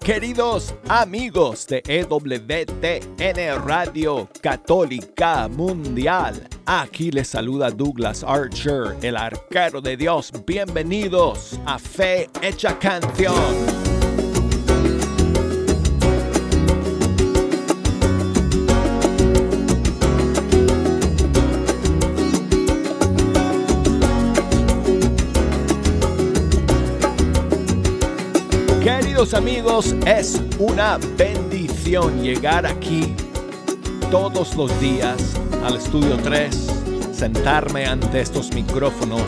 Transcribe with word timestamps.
Queridos 0.00 0.74
amigos 0.88 1.66
de 1.66 1.82
EWTN 1.86 3.66
Radio 3.66 4.28
Católica 4.40 5.48
Mundial. 5.48 6.48
Aquí 6.66 7.10
les 7.10 7.28
saluda 7.28 7.70
Douglas 7.70 8.24
Archer, 8.24 8.96
el 9.02 9.16
arquero 9.16 9.80
de 9.80 9.96
Dios. 9.96 10.32
Bienvenidos 10.46 11.58
a 11.66 11.78
Fe 11.78 12.28
Hecha 12.42 12.78
Canción. 12.78 13.87
Amigos, 29.18 29.96
es 30.06 30.40
una 30.60 30.96
bendición 31.16 32.22
llegar 32.22 32.64
aquí 32.64 33.12
todos 34.12 34.54
los 34.54 34.80
días 34.80 35.34
al 35.64 35.74
estudio 35.74 36.16
3, 36.18 36.72
sentarme 37.12 37.84
ante 37.84 38.20
estos 38.20 38.54
micrófonos 38.54 39.22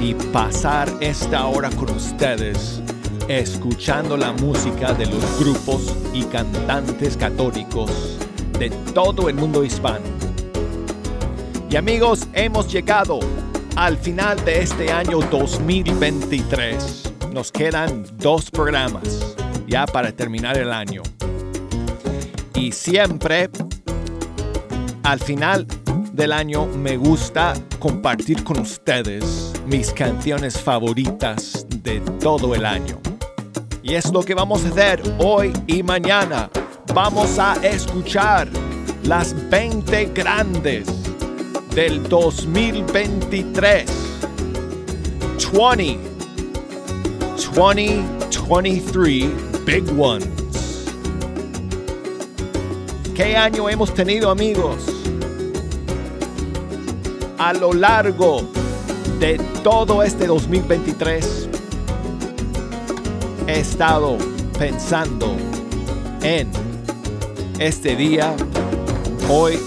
y 0.00 0.14
pasar 0.32 0.88
esta 1.00 1.44
hora 1.44 1.68
con 1.72 1.90
ustedes 1.90 2.80
escuchando 3.28 4.16
la 4.16 4.32
música 4.32 4.94
de 4.94 5.04
los 5.04 5.38
grupos 5.38 5.94
y 6.14 6.24
cantantes 6.24 7.18
católicos 7.18 8.18
de 8.58 8.70
todo 8.94 9.28
el 9.28 9.34
mundo 9.34 9.62
hispano. 9.62 10.06
Y 11.68 11.76
amigos, 11.76 12.26
hemos 12.32 12.72
llegado 12.72 13.20
al 13.76 13.98
final 13.98 14.42
de 14.46 14.62
este 14.62 14.90
año 14.90 15.20
2023 15.30 17.13
nos 17.34 17.50
quedan 17.50 18.04
dos 18.18 18.48
programas 18.48 19.34
ya 19.66 19.86
para 19.86 20.12
terminar 20.12 20.56
el 20.56 20.72
año. 20.72 21.02
Y 22.54 22.70
siempre 22.70 23.50
al 25.02 25.18
final 25.18 25.66
del 26.12 26.30
año 26.30 26.66
me 26.66 26.96
gusta 26.96 27.54
compartir 27.80 28.44
con 28.44 28.60
ustedes 28.60 29.52
mis 29.66 29.92
canciones 29.92 30.60
favoritas 30.60 31.66
de 31.82 32.00
todo 32.20 32.54
el 32.54 32.64
año. 32.64 33.00
Y 33.82 33.94
es 33.94 34.12
lo 34.12 34.22
que 34.22 34.34
vamos 34.34 34.64
a 34.64 34.68
hacer 34.68 35.02
hoy 35.18 35.52
y 35.66 35.82
mañana. 35.82 36.48
Vamos 36.94 37.40
a 37.40 37.54
escuchar 37.66 38.48
las 39.02 39.34
20 39.50 40.12
grandes 40.14 40.86
del 41.74 42.00
2023. 42.08 43.90
20 45.52 46.13
2023 47.36 49.28
Big 49.66 49.84
Ones. 49.98 50.28
¿Qué 53.14 53.36
año 53.36 53.68
hemos 53.68 53.92
tenido 53.92 54.30
amigos? 54.30 54.86
A 57.36 57.52
lo 57.52 57.72
largo 57.72 58.48
de 59.18 59.40
todo 59.64 60.04
este 60.04 60.28
2023 60.28 61.48
he 63.48 63.58
estado 63.58 64.16
pensando 64.56 65.34
en 66.22 66.48
este 67.58 67.96
día, 67.96 68.32
hoy 69.28 69.58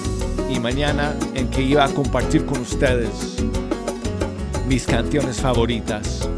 y 0.49 0.57
mañana 0.61 1.13
en 1.33 1.49
que 1.49 1.63
iba 1.63 1.83
a 1.83 1.89
compartir 1.89 2.45
con 2.45 2.61
ustedes 2.61 3.43
mis 4.67 4.85
canciones 4.85 5.41
favoritas 5.41 6.29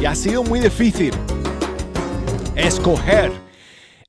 y 0.00 0.06
ha 0.06 0.14
sido 0.14 0.44
muy 0.44 0.60
difícil 0.60 1.12
escoger 2.54 3.32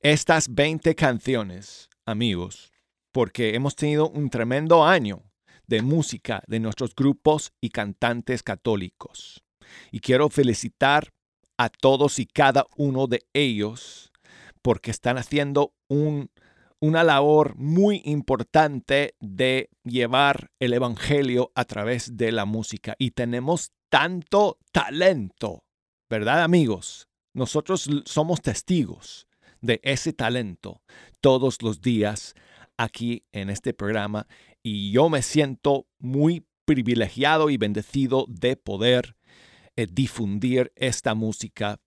estas 0.00 0.52
20 0.54 0.94
canciones, 0.94 1.88
amigos, 2.06 2.70
porque 3.12 3.54
hemos 3.56 3.74
tenido 3.74 4.08
un 4.08 4.30
tremendo 4.30 4.84
año 4.84 5.24
de 5.66 5.82
música 5.82 6.42
de 6.46 6.60
nuestros 6.60 6.94
grupos 6.94 7.52
y 7.60 7.70
cantantes 7.70 8.42
católicos. 8.42 9.42
Y 9.90 10.00
quiero 10.00 10.28
felicitar 10.28 11.12
a 11.58 11.68
todos 11.68 12.18
y 12.20 12.26
cada 12.26 12.66
uno 12.76 13.08
de 13.08 13.26
ellos 13.32 14.12
porque 14.62 14.92
están 14.92 15.18
haciendo 15.18 15.74
un, 15.88 16.30
una 16.80 17.02
labor 17.02 17.56
muy 17.56 18.00
importante 18.04 19.16
de 19.20 19.70
llevar 19.82 20.50
el 20.60 20.72
Evangelio 20.72 21.50
a 21.56 21.64
través 21.64 22.16
de 22.16 22.30
la 22.30 22.44
música. 22.44 22.94
Y 22.98 23.10
tenemos 23.10 23.72
tanto 23.88 24.58
talento 24.72 25.64
¿verdad 26.10 26.42
amigos? 26.42 27.08
Nosotros 27.32 27.88
somos 28.04 28.42
testigos 28.42 29.28
de 29.60 29.80
ese 29.84 30.12
talento 30.12 30.82
todos 31.20 31.62
los 31.62 31.80
días 31.80 32.34
aquí 32.76 33.24
en 33.30 33.48
este 33.48 33.72
programa 33.72 34.26
y 34.62 34.90
yo 34.90 35.08
me 35.08 35.22
siento 35.22 35.86
muy 36.00 36.44
privilegiado 36.64 37.48
y 37.48 37.56
bendecido 37.56 38.26
de 38.28 38.56
poder 38.56 39.16
eh, 39.76 39.86
difundir 39.90 40.72
esta 40.74 41.14
música 41.14 41.78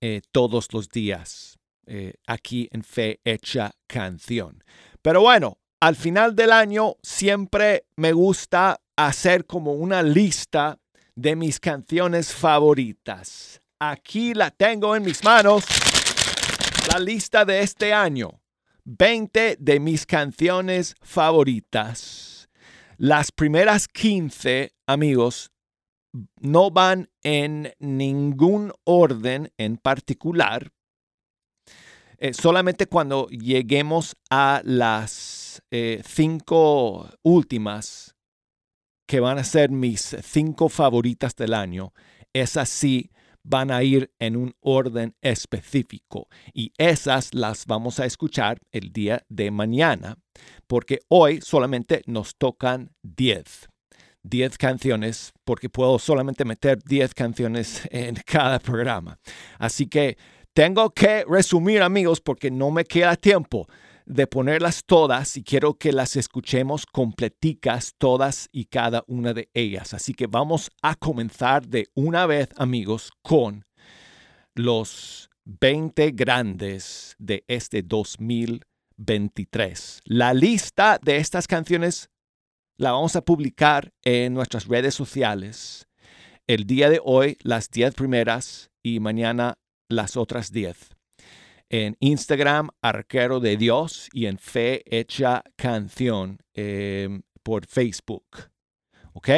eh, 0.00 0.22
todos 0.32 0.72
los 0.72 0.88
días 0.88 1.58
eh, 1.86 2.14
aquí 2.26 2.68
en 2.72 2.82
Fe 2.82 3.20
Hecha 3.24 3.70
Canción. 3.86 4.64
Pero 5.00 5.20
bueno, 5.20 5.58
al 5.78 5.94
final 5.94 6.34
del 6.34 6.50
año 6.50 6.96
siempre 7.02 7.84
me 7.96 8.12
gusta 8.12 8.80
hacer 8.96 9.46
como 9.46 9.74
una 9.74 10.02
lista 10.02 10.80
de 11.14 11.36
mis 11.36 11.60
canciones 11.60 12.32
favoritas. 12.32 13.59
Aquí 13.82 14.34
la 14.34 14.50
tengo 14.50 14.94
en 14.94 15.02
mis 15.02 15.24
manos, 15.24 15.64
la 16.92 16.98
lista 16.98 17.46
de 17.46 17.62
este 17.62 17.94
año. 17.94 18.42
20 18.84 19.56
de 19.58 19.80
mis 19.80 20.04
canciones 20.04 20.96
favoritas. 21.00 22.50
Las 22.98 23.32
primeras 23.32 23.88
15, 23.88 24.74
amigos, 24.86 25.50
no 26.42 26.70
van 26.70 27.08
en 27.22 27.72
ningún 27.78 28.70
orden 28.84 29.50
en 29.56 29.78
particular. 29.78 30.70
Eh, 32.18 32.34
solamente 32.34 32.86
cuando 32.86 33.28
lleguemos 33.28 34.14
a 34.28 34.60
las 34.62 35.62
eh, 35.70 36.02
cinco 36.06 37.08
últimas, 37.22 38.14
que 39.06 39.20
van 39.20 39.38
a 39.38 39.44
ser 39.44 39.70
mis 39.70 40.18
cinco 40.22 40.68
favoritas 40.68 41.34
del 41.34 41.54
año, 41.54 41.94
es 42.34 42.58
así 42.58 43.10
van 43.42 43.70
a 43.70 43.82
ir 43.82 44.12
en 44.18 44.36
un 44.36 44.54
orden 44.60 45.14
específico 45.22 46.28
y 46.52 46.72
esas 46.78 47.34
las 47.34 47.66
vamos 47.66 48.00
a 48.00 48.06
escuchar 48.06 48.58
el 48.72 48.92
día 48.92 49.24
de 49.28 49.50
mañana 49.50 50.18
porque 50.66 51.00
hoy 51.08 51.40
solamente 51.40 52.02
nos 52.06 52.36
tocan 52.36 52.92
10. 53.02 53.68
10 54.22 54.58
canciones 54.58 55.32
porque 55.44 55.70
puedo 55.70 55.98
solamente 55.98 56.44
meter 56.44 56.78
10 56.84 57.14
canciones 57.14 57.82
en 57.90 58.16
cada 58.26 58.58
programa. 58.58 59.18
Así 59.58 59.86
que 59.86 60.18
tengo 60.52 60.90
que 60.90 61.24
resumir 61.28 61.82
amigos 61.82 62.20
porque 62.20 62.50
no 62.50 62.70
me 62.70 62.84
queda 62.84 63.16
tiempo 63.16 63.66
de 64.10 64.26
ponerlas 64.26 64.82
todas 64.84 65.36
y 65.36 65.44
quiero 65.44 65.74
que 65.74 65.92
las 65.92 66.16
escuchemos 66.16 66.84
completicas 66.84 67.94
todas 67.96 68.48
y 68.50 68.64
cada 68.64 69.04
una 69.06 69.32
de 69.32 69.48
ellas. 69.54 69.94
Así 69.94 70.14
que 70.14 70.26
vamos 70.26 70.72
a 70.82 70.96
comenzar 70.96 71.68
de 71.68 71.86
una 71.94 72.26
vez, 72.26 72.48
amigos, 72.56 73.12
con 73.22 73.64
los 74.56 75.30
20 75.44 76.10
grandes 76.10 77.14
de 77.18 77.44
este 77.46 77.82
2023. 77.82 80.00
La 80.04 80.34
lista 80.34 80.98
de 81.00 81.18
estas 81.18 81.46
canciones 81.46 82.10
la 82.78 82.90
vamos 82.90 83.14
a 83.14 83.24
publicar 83.24 83.92
en 84.02 84.34
nuestras 84.34 84.66
redes 84.66 84.96
sociales. 84.96 85.86
El 86.48 86.64
día 86.64 86.90
de 86.90 87.00
hoy, 87.04 87.36
las 87.42 87.70
10 87.70 87.94
primeras 87.94 88.72
y 88.82 88.98
mañana 88.98 89.54
las 89.88 90.16
otras 90.16 90.50
10 90.50 90.99
en 91.70 91.96
Instagram, 92.00 92.68
Arquero 92.82 93.40
de 93.40 93.56
Dios, 93.56 94.08
y 94.12 94.26
en 94.26 94.38
Fe 94.38 94.82
Hecha 94.84 95.42
Canción 95.56 96.38
em, 96.52 97.22
por 97.42 97.66
Facebook. 97.66 98.26
¿Ok? 99.14 99.28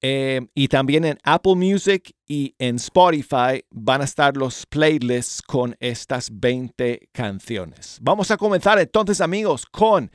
Em, 0.00 0.48
y 0.54 0.68
también 0.68 1.06
en 1.06 1.18
Apple 1.22 1.54
Music 1.54 2.14
y 2.28 2.54
en 2.58 2.76
Spotify 2.76 3.64
van 3.70 4.02
a 4.02 4.04
estar 4.04 4.36
los 4.36 4.66
playlists 4.66 5.40
con 5.40 5.74
estas 5.80 6.28
20 6.30 7.08
canciones. 7.12 7.98
Vamos 8.02 8.30
a 8.30 8.36
comenzar 8.36 8.78
entonces 8.78 9.22
amigos 9.22 9.64
con 9.64 10.10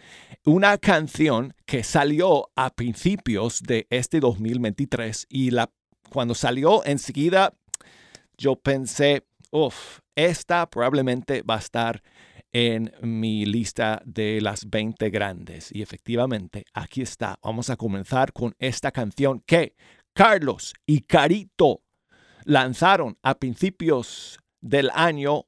una 0.46 0.78
canción 0.78 1.56
que 1.66 1.84
salió 1.84 2.52
a 2.56 2.70
principios 2.70 3.64
de 3.64 3.88
este 3.90 4.20
2023 4.20 5.26
y 5.28 5.50
la, 5.50 5.72
cuando 6.12 6.36
salió 6.36 6.86
enseguida 6.86 7.54
yo 8.40 8.56
pensé, 8.56 9.26
uff, 9.52 10.00
esta 10.26 10.70
probablemente 10.70 11.42
va 11.42 11.56
a 11.56 11.60
estar 11.60 12.02
en 12.52 12.92
mi 13.02 13.46
lista 13.46 14.02
de 14.06 14.42
las 14.42 14.70
20 14.70 15.10
grandes. 15.10 15.70
Y 15.72 15.82
efectivamente, 15.82 16.66
aquí 16.74 17.02
está. 17.02 17.38
Vamos 17.44 17.70
a 17.70 17.78
comenzar 17.78 18.34
con 18.34 18.54
esta 18.60 18.92
canción 18.92 19.42
que 19.46 19.76
Carlos 20.14 20.74
y 20.86 21.02
Carito 21.02 21.84
lanzaron 22.44 23.18
a 23.22 23.36
principios 23.36 24.40
del 24.62 24.90
año 24.94 25.46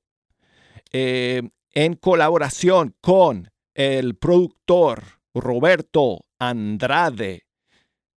eh, 0.94 1.42
en 1.74 1.96
colaboración 1.96 2.96
con 3.02 3.50
el 3.74 4.16
productor 4.16 5.04
Roberto 5.34 6.26
Andrade, 6.38 7.48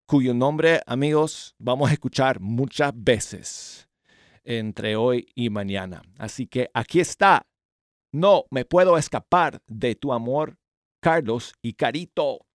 cuyo 0.06 0.35
nombre, 0.35 0.81
amigos, 0.87 1.55
vamos 1.59 1.91
a 1.91 1.93
escuchar 1.95 2.41
muchas 2.41 2.93
veces 2.95 3.89
entre 4.44 4.96
hoy 4.96 5.26
y 5.35 5.50
mañana. 5.50 6.02
Así 6.19 6.46
que 6.46 6.70
aquí 6.75 7.00
está. 7.00 7.46
No 8.12 8.44
me 8.50 8.64
puedo 8.64 8.96
escapar 8.96 9.61
de 9.67 9.94
tu 9.94 10.12
amor, 10.12 10.56
Carlos 11.00 11.55
y 11.62 11.75
Carito 11.75 12.46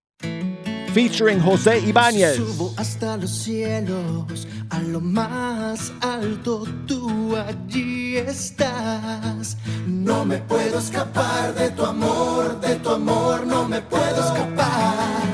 featuring 0.94 1.39
José 1.39 1.80
Ibáñez. 1.80 2.36
Subo 2.36 2.74
hasta 2.77 3.18
los 3.18 3.30
cielos, 3.30 4.47
a 4.69 4.80
lo 4.80 5.00
más 5.00 5.94
alto 6.01 6.65
tú 6.88 7.36
allí 7.36 8.18
estás. 8.18 9.57
No 9.88 10.25
me 10.25 10.38
puedo 10.39 10.80
escapar 10.80 11.53
de 11.53 11.69
tu 11.71 11.86
amor, 11.86 12.59
de 12.59 12.75
tu 12.75 12.89
amor, 12.89 13.45
no 13.45 13.68
me 13.68 13.81
puedo 13.81 14.19
escapar. 14.19 15.27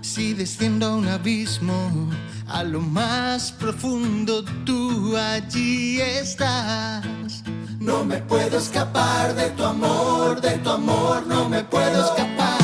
Si 0.00 0.34
desciendo 0.34 0.86
a 0.86 0.96
un 0.96 1.08
abismo, 1.08 2.10
a 2.48 2.62
lo 2.64 2.80
más 2.80 3.52
profundo 3.52 4.44
tú 4.64 5.16
allí 5.16 6.00
estás. 6.00 7.04
No 7.78 8.04
me 8.04 8.18
puedo 8.18 8.58
escapar 8.58 9.34
de 9.34 9.50
tu 9.50 9.64
amor, 9.64 10.40
de 10.40 10.58
tu 10.58 10.70
amor, 10.70 11.26
no 11.26 11.48
me 11.48 11.62
puedo 11.64 12.04
escapar. 12.04 12.58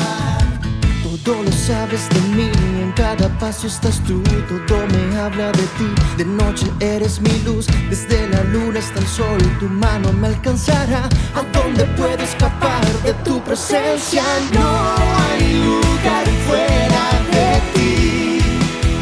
Todo 1.23 1.41
lo 1.41 1.51
sabes 1.51 2.07
de 2.09 2.21
mí, 2.35 2.51
en 2.79 2.91
cada 2.91 3.27
paso 3.39 3.65
estás 3.65 3.99
tú, 4.03 4.21
todo 4.67 4.85
me 4.85 5.19
habla 5.19 5.51
de 5.53 5.65
ti. 5.77 5.89
De 6.17 6.25
noche 6.25 6.67
eres 6.79 7.19
mi 7.19 7.35
luz, 7.39 7.65
desde 7.89 8.29
la 8.29 8.43
luna 8.43 8.77
hasta 8.77 8.99
el 8.99 9.07
sol, 9.07 9.39
tu 9.59 9.67
mano 9.67 10.13
me 10.13 10.27
alcanzará. 10.27 11.09
¿A 11.33 11.41
dónde 11.51 11.83
puedo 11.97 12.21
escapar 12.23 12.85
de 13.01 13.13
tu 13.23 13.41
presencia? 13.41 14.23
No 14.53 14.69
hay 15.17 15.63
lugar 15.63 16.27
fuera 16.45 17.03
de 17.33 17.49
ti, 17.73 17.84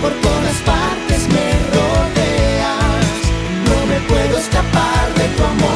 por 0.04 0.12
todas 0.16 0.58
partes 0.72 1.22
me 1.30 1.48
rodeas. 1.76 3.16
No 3.70 3.78
me 3.92 4.00
puedo 4.10 4.38
escapar 4.38 5.06
de 5.20 5.26
tu 5.36 5.44
amor, 5.54 5.73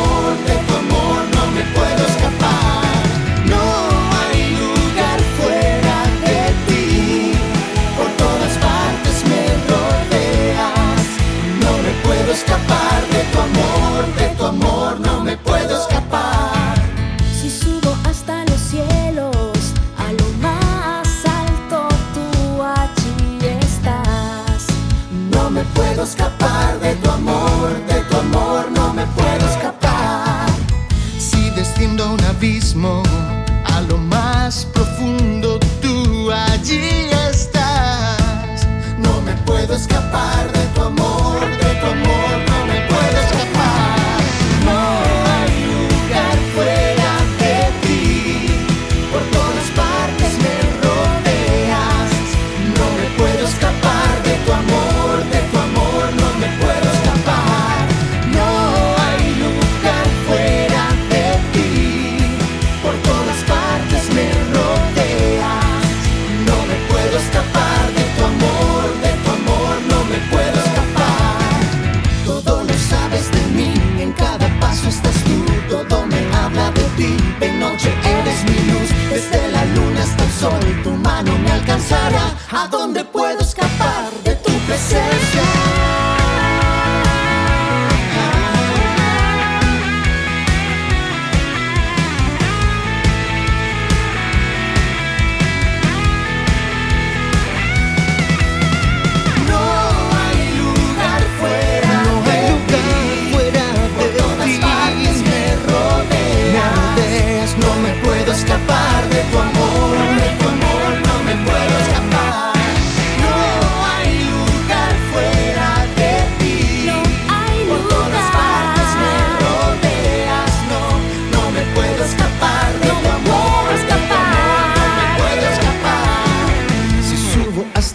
escapar 26.07 26.56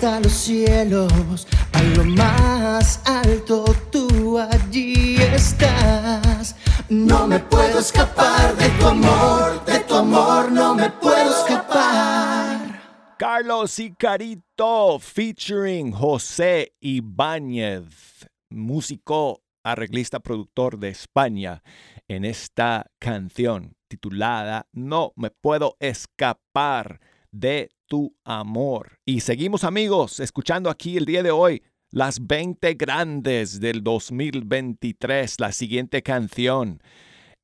hasta 0.02 0.18
los 0.18 0.32
cielos, 0.32 1.46
a 1.72 1.82
lo 1.96 2.04
más 2.04 3.00
alto 3.06 3.64
tú 3.92 4.36
allí 4.36 5.14
estás. 5.16 6.56
No 6.88 7.28
me 7.28 7.38
puedo 7.38 7.78
escapar 7.78 8.56
de 8.56 8.68
tu 8.80 8.86
amor, 8.88 9.64
de 9.64 9.78
tu 9.78 9.94
amor 9.94 10.50
no 10.50 10.74
me 10.74 10.90
puedo 10.90 11.30
escapar. 11.30 12.82
Carlos 13.16 13.78
y 13.78 13.92
Carito 13.92 14.98
featuring 14.98 15.92
José 15.92 16.74
Ibáñez, 16.80 18.26
músico, 18.50 19.44
arreglista, 19.62 20.18
productor 20.18 20.80
de 20.80 20.88
España, 20.88 21.62
en 22.08 22.24
esta 22.24 22.90
canción 22.98 23.76
titulada 23.86 24.66
No 24.72 25.12
me 25.14 25.30
puedo 25.30 25.76
escapar 25.78 26.98
de 27.30 27.70
tu 27.92 28.16
amor. 28.24 28.98
Y 29.04 29.20
seguimos 29.20 29.64
amigos, 29.64 30.18
escuchando 30.18 30.70
aquí 30.70 30.96
el 30.96 31.04
día 31.04 31.22
de 31.22 31.30
hoy 31.30 31.62
las 31.90 32.26
20 32.26 32.72
grandes 32.72 33.60
del 33.60 33.84
2023. 33.84 35.38
La 35.38 35.52
siguiente 35.52 36.02
canción 36.02 36.82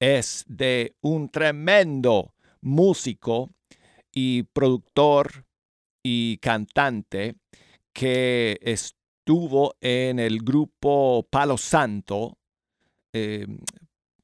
es 0.00 0.46
de 0.48 0.96
un 1.02 1.28
tremendo 1.28 2.32
músico 2.62 3.50
y 4.10 4.44
productor 4.44 5.44
y 6.02 6.38
cantante 6.38 7.34
que 7.92 8.58
estuvo 8.62 9.74
en 9.82 10.18
el 10.18 10.38
grupo 10.38 11.26
Palo 11.28 11.58
Santo 11.58 12.38
eh, 13.12 13.46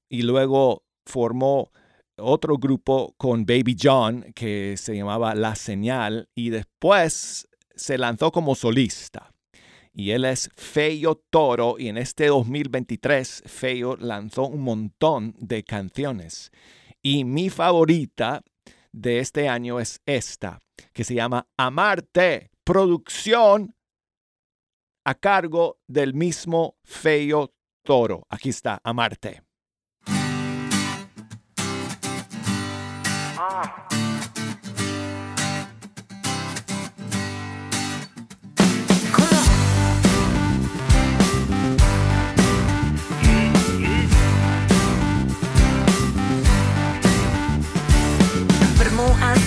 y 0.09 0.23
luego 0.23 0.85
formó 1.05 1.71
otro 2.17 2.57
grupo 2.59 3.15
con 3.17 3.45
Baby 3.45 3.77
John 3.81 4.33
que 4.35 4.77
se 4.77 4.97
llamaba 4.97 5.35
La 5.35 5.55
Señal 5.55 6.29
y 6.35 6.51
después 6.51 7.49
se 7.75 7.99
lanzó 7.99 8.31
como 8.33 8.55
solista. 8.55 9.33
Y 9.93 10.11
él 10.11 10.25
es 10.25 10.51
Feyo 10.57 11.23
Toro 11.31 11.77
y 11.79 11.89
en 11.89 11.99
este 11.99 12.27
2023 12.27 13.45
Feyo 13.47 13.97
lanzó 13.97 14.47
un 14.49 14.63
montón 14.63 15.35
de 15.39 15.63
canciones. 15.63 16.51
Y 17.01 17.25
mi 17.25 17.49
favorita 17.49 18.43
de 18.93 19.21
este 19.21 19.49
año 19.49 19.79
es 19.79 20.01
esta, 20.07 20.61
que 20.93 21.05
se 21.05 21.15
llama 21.15 21.47
Amarte, 21.57 22.51
producción 22.65 23.75
a 25.05 25.15
cargo 25.15 25.79
del 25.87 26.15
mismo 26.15 26.77
Feyo 26.83 27.53
Toro. 27.85 28.27
Aquí 28.31 28.49
está, 28.49 28.81
Amarte. 28.83 29.43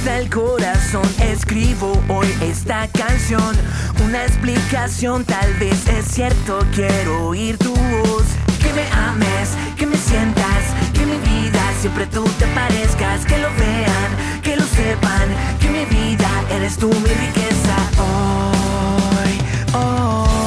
El 0.08 0.30
corazón 0.30 1.04
escribo 1.20 1.92
hoy 2.08 2.28
esta 2.42 2.88
canción. 2.88 3.56
Una 4.04 4.24
explicación, 4.24 5.26
tal 5.26 5.54
vez 5.56 5.88
es 5.88 6.06
cierto, 6.06 6.60
quiero 6.74 7.28
oír 7.28 7.58
tu 7.58 7.74
voz. 7.76 8.24
Que 8.62 8.72
me 8.74 8.88
ames, 8.92 9.50
que 9.78 9.86
me 9.86 9.98
sientas, 9.98 10.74
que 10.94 11.06
mi 11.06 11.18
vida 11.18 11.60
siempre 11.82 12.08
tú 12.08 12.24
te 12.40 12.46
parezcas. 12.48 13.26
Que 13.26 13.38
lo 13.38 13.50
vean, 13.56 14.42
que 14.42 14.56
lo 14.56 14.66
sepan, 14.66 15.30
que 15.60 15.70
mi 15.70 15.86
vida 15.86 16.30
eres 16.52 16.78
tú 16.78 16.88
mi 16.88 17.10
riqueza. 17.10 17.76
Hoy, 18.00 19.42
hoy. 19.74 20.38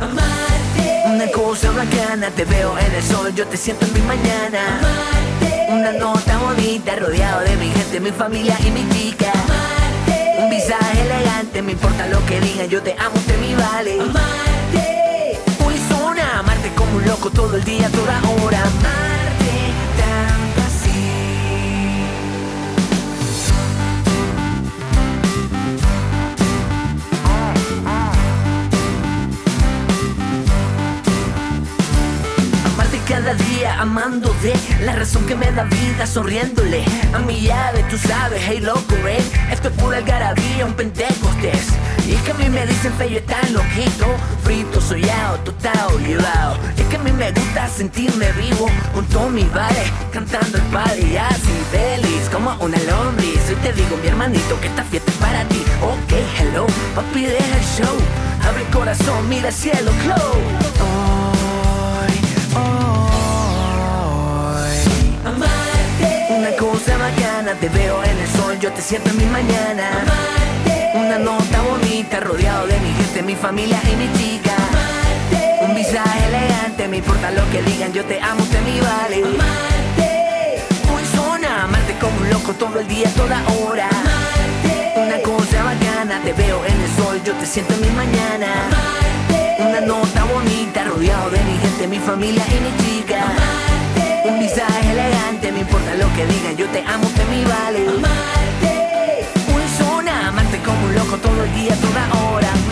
Amarte. 0.00 1.02
Una 1.06 1.26
cosa 1.32 1.70
bacana, 1.70 2.30
te 2.30 2.44
veo 2.44 2.78
en 2.78 2.94
el 2.94 3.02
sol, 3.02 3.34
yo 3.34 3.46
te 3.46 3.56
siento 3.56 3.86
en 3.86 3.94
mi 3.94 4.00
mañana. 4.00 5.33
Una 5.74 5.90
nota 5.90 6.38
bonita, 6.38 6.94
rodeado 6.94 7.40
de 7.40 7.56
mi 7.56 7.68
gente, 7.68 7.98
mi 7.98 8.12
familia 8.12 8.56
y 8.64 8.70
mi 8.70 8.88
chica. 8.90 9.32
Amarte. 9.32 10.36
Un 10.38 10.48
visaje 10.48 11.00
elegante, 11.02 11.62
me 11.62 11.72
importa 11.72 12.06
lo 12.06 12.24
que 12.26 12.40
digan, 12.40 12.68
yo 12.68 12.80
te 12.80 12.92
amo, 12.92 13.16
usted 13.16 13.36
mi 13.40 13.56
vale. 13.56 14.00
Amarte. 14.00 15.40
Hoy 15.66 15.74
suena 15.88 16.38
amarte 16.38 16.70
como 16.76 16.96
un 16.96 17.04
loco 17.04 17.28
todo 17.28 17.56
el 17.56 17.64
día, 17.64 17.88
toda 17.88 18.20
hora. 18.44 18.62
Cada 33.24 33.42
día, 33.44 33.80
amando 33.80 34.34
de 34.42 34.52
la 34.84 34.92
razón 34.92 35.24
que 35.24 35.34
me 35.34 35.50
da 35.52 35.64
vida, 35.64 36.06
sonriéndole 36.06 36.84
a 37.14 37.18
mi 37.20 37.40
llave, 37.40 37.82
tú 37.88 37.96
sabes, 37.96 38.42
hey 38.46 38.60
loco, 38.60 38.94
eh. 39.08 39.22
Esto 39.50 39.68
es 39.68 39.74
pura 39.76 39.96
algarabía, 39.96 40.66
un 40.66 40.74
pentecostés. 40.74 41.68
Y 42.06 42.12
es 42.12 42.20
que 42.20 42.32
a 42.32 42.34
mí 42.34 42.50
me 42.50 42.66
dicen 42.66 42.92
feo, 42.94 43.22
tan 43.22 43.54
loquito, 43.54 44.06
frito, 44.42 44.78
soñado, 44.78 45.38
total, 45.38 45.88
llevado. 46.06 46.58
Es 46.76 46.84
que 46.84 46.96
a 46.96 46.98
mí 46.98 47.12
me 47.12 47.30
gusta 47.32 47.66
sentirme 47.68 48.30
vivo, 48.32 48.68
junto 48.92 49.20
a 49.20 49.28
mi 49.30 49.44
bares, 49.44 49.90
cantando 50.12 50.58
el 50.58 50.64
padre, 50.64 51.18
así 51.18 51.56
feliz, 51.72 52.28
como 52.30 52.54
una 52.60 52.76
lombriz. 52.78 53.40
Hoy 53.48 53.56
te 53.62 53.72
digo, 53.72 53.96
mi 54.02 54.08
hermanito, 54.08 54.60
que 54.60 54.66
esta 54.66 54.84
fiesta 54.84 55.10
es 55.10 55.16
para 55.16 55.44
ti. 55.48 55.64
Ok, 55.80 56.12
hello, 56.40 56.66
papi, 56.94 57.22
deja 57.22 57.56
el 57.56 57.64
show. 57.64 57.96
Abre 58.46 58.64
el 58.64 58.68
corazón, 58.68 59.26
mira 59.30 59.48
el 59.48 59.54
cielo, 59.54 59.90
close. 60.02 60.53
Te 67.60 67.68
veo 67.68 68.02
en 68.02 68.18
el 68.18 68.28
sol, 68.28 68.58
yo 68.58 68.72
te 68.72 68.80
siento 68.80 69.10
en 69.10 69.18
mi 69.18 69.26
mañana. 69.26 69.88
Amarte. 69.90 70.90
Una 70.94 71.18
nota 71.18 71.62
bonita, 71.62 72.20
rodeado 72.20 72.66
de 72.66 72.78
mi 72.80 72.92
gente, 72.94 73.22
mi 73.22 73.34
familia 73.34 73.80
y 73.90 73.96
mi 73.96 74.12
chica. 74.18 74.54
Amarte. 74.56 75.64
Un 75.64 75.74
visaje 75.74 76.26
elegante, 76.28 76.88
me 76.88 76.98
importa 76.98 77.30
lo 77.30 77.48
que 77.50 77.62
digan, 77.62 77.92
yo 77.92 78.04
te 78.04 78.20
amo, 78.20 78.42
usted 78.42 78.60
mi 78.62 78.80
vale. 78.80 79.16
Amarte. 79.24 80.62
Hoy 80.92 81.02
suena 81.14 81.64
amarte 81.64 81.94
como 82.00 82.16
un 82.18 82.30
loco 82.30 82.52
todo 82.54 82.80
el 82.80 82.88
día, 82.88 83.08
toda 83.14 83.42
hora. 83.58 83.88
Amarte. 83.88 84.92
Una 84.96 85.18
cosa 85.22 85.64
bacana, 85.64 86.20
te 86.22 86.32
veo 86.32 86.64
en 86.64 86.80
el 86.80 86.90
sol, 86.96 87.20
yo 87.24 87.32
te 87.34 87.46
siento 87.46 87.74
en 87.74 87.80
mi 87.82 87.90
mañana. 87.90 88.46
Amarte. 88.66 89.62
Una 89.62 89.80
nota 89.80 90.24
bonita, 90.24 90.84
rodeado 90.84 91.30
de 91.30 91.38
mi 91.44 91.58
gente, 91.58 91.86
mi 91.86 91.98
familia 91.98 92.44
y 92.48 92.60
mi 92.60 92.84
chica. 92.84 93.24
Un 94.24 94.38
visaje 94.38 94.90
elegante, 94.90 95.52
me 95.52 95.60
importa 95.60 95.94
lo 95.96 96.10
que 96.14 96.24
digan, 96.26 96.56
yo 96.56 96.66
te 96.68 96.80
amo, 96.80 97.06
usted 97.06 97.28
mi 97.28 97.44
vale. 97.44 97.86
Amarte. 97.86 99.26
Hoy 99.54 99.62
suena 99.76 100.28
amarte 100.28 100.58
como 100.60 100.82
un 100.86 100.94
loco 100.94 101.18
todo 101.18 101.44
el 101.44 101.54
día, 101.54 101.76
toda 101.76 102.24
hora. 102.24 102.63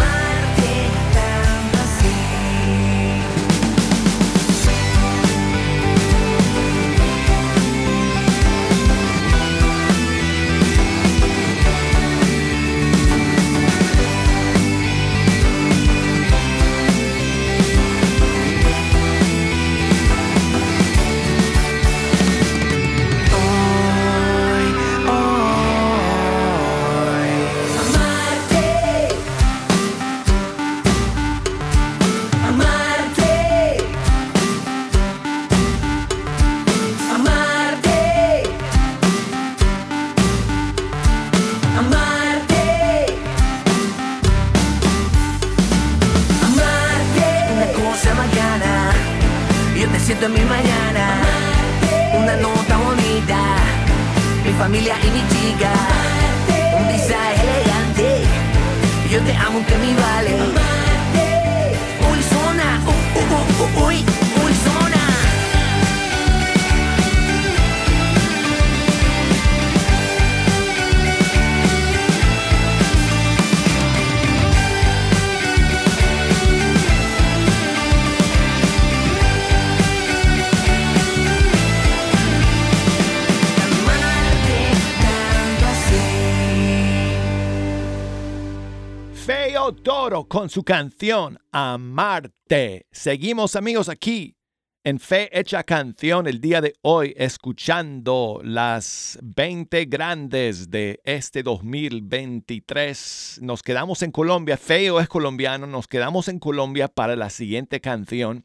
Toro 89.70 90.24
con 90.24 90.50
su 90.50 90.64
canción 90.64 91.38
Amarte. 91.52 92.86
Seguimos 92.90 93.54
amigos 93.54 93.88
aquí 93.88 94.36
en 94.82 94.98
Fe 94.98 95.30
Hecha 95.38 95.62
Canción 95.62 96.26
el 96.26 96.40
día 96.40 96.60
de 96.60 96.74
hoy 96.82 97.14
escuchando 97.16 98.40
las 98.42 99.20
20 99.22 99.84
grandes 99.84 100.68
de 100.68 101.00
este 101.04 101.44
2023. 101.44 103.38
Nos 103.42 103.62
quedamos 103.62 104.02
en 104.02 104.10
Colombia, 104.10 104.56
Feo 104.56 104.98
es 104.98 105.06
colombiano, 105.06 105.68
nos 105.68 105.86
quedamos 105.86 106.26
en 106.26 106.40
Colombia 106.40 106.88
para 106.88 107.14
la 107.14 107.30
siguiente 107.30 107.80
canción 107.80 108.44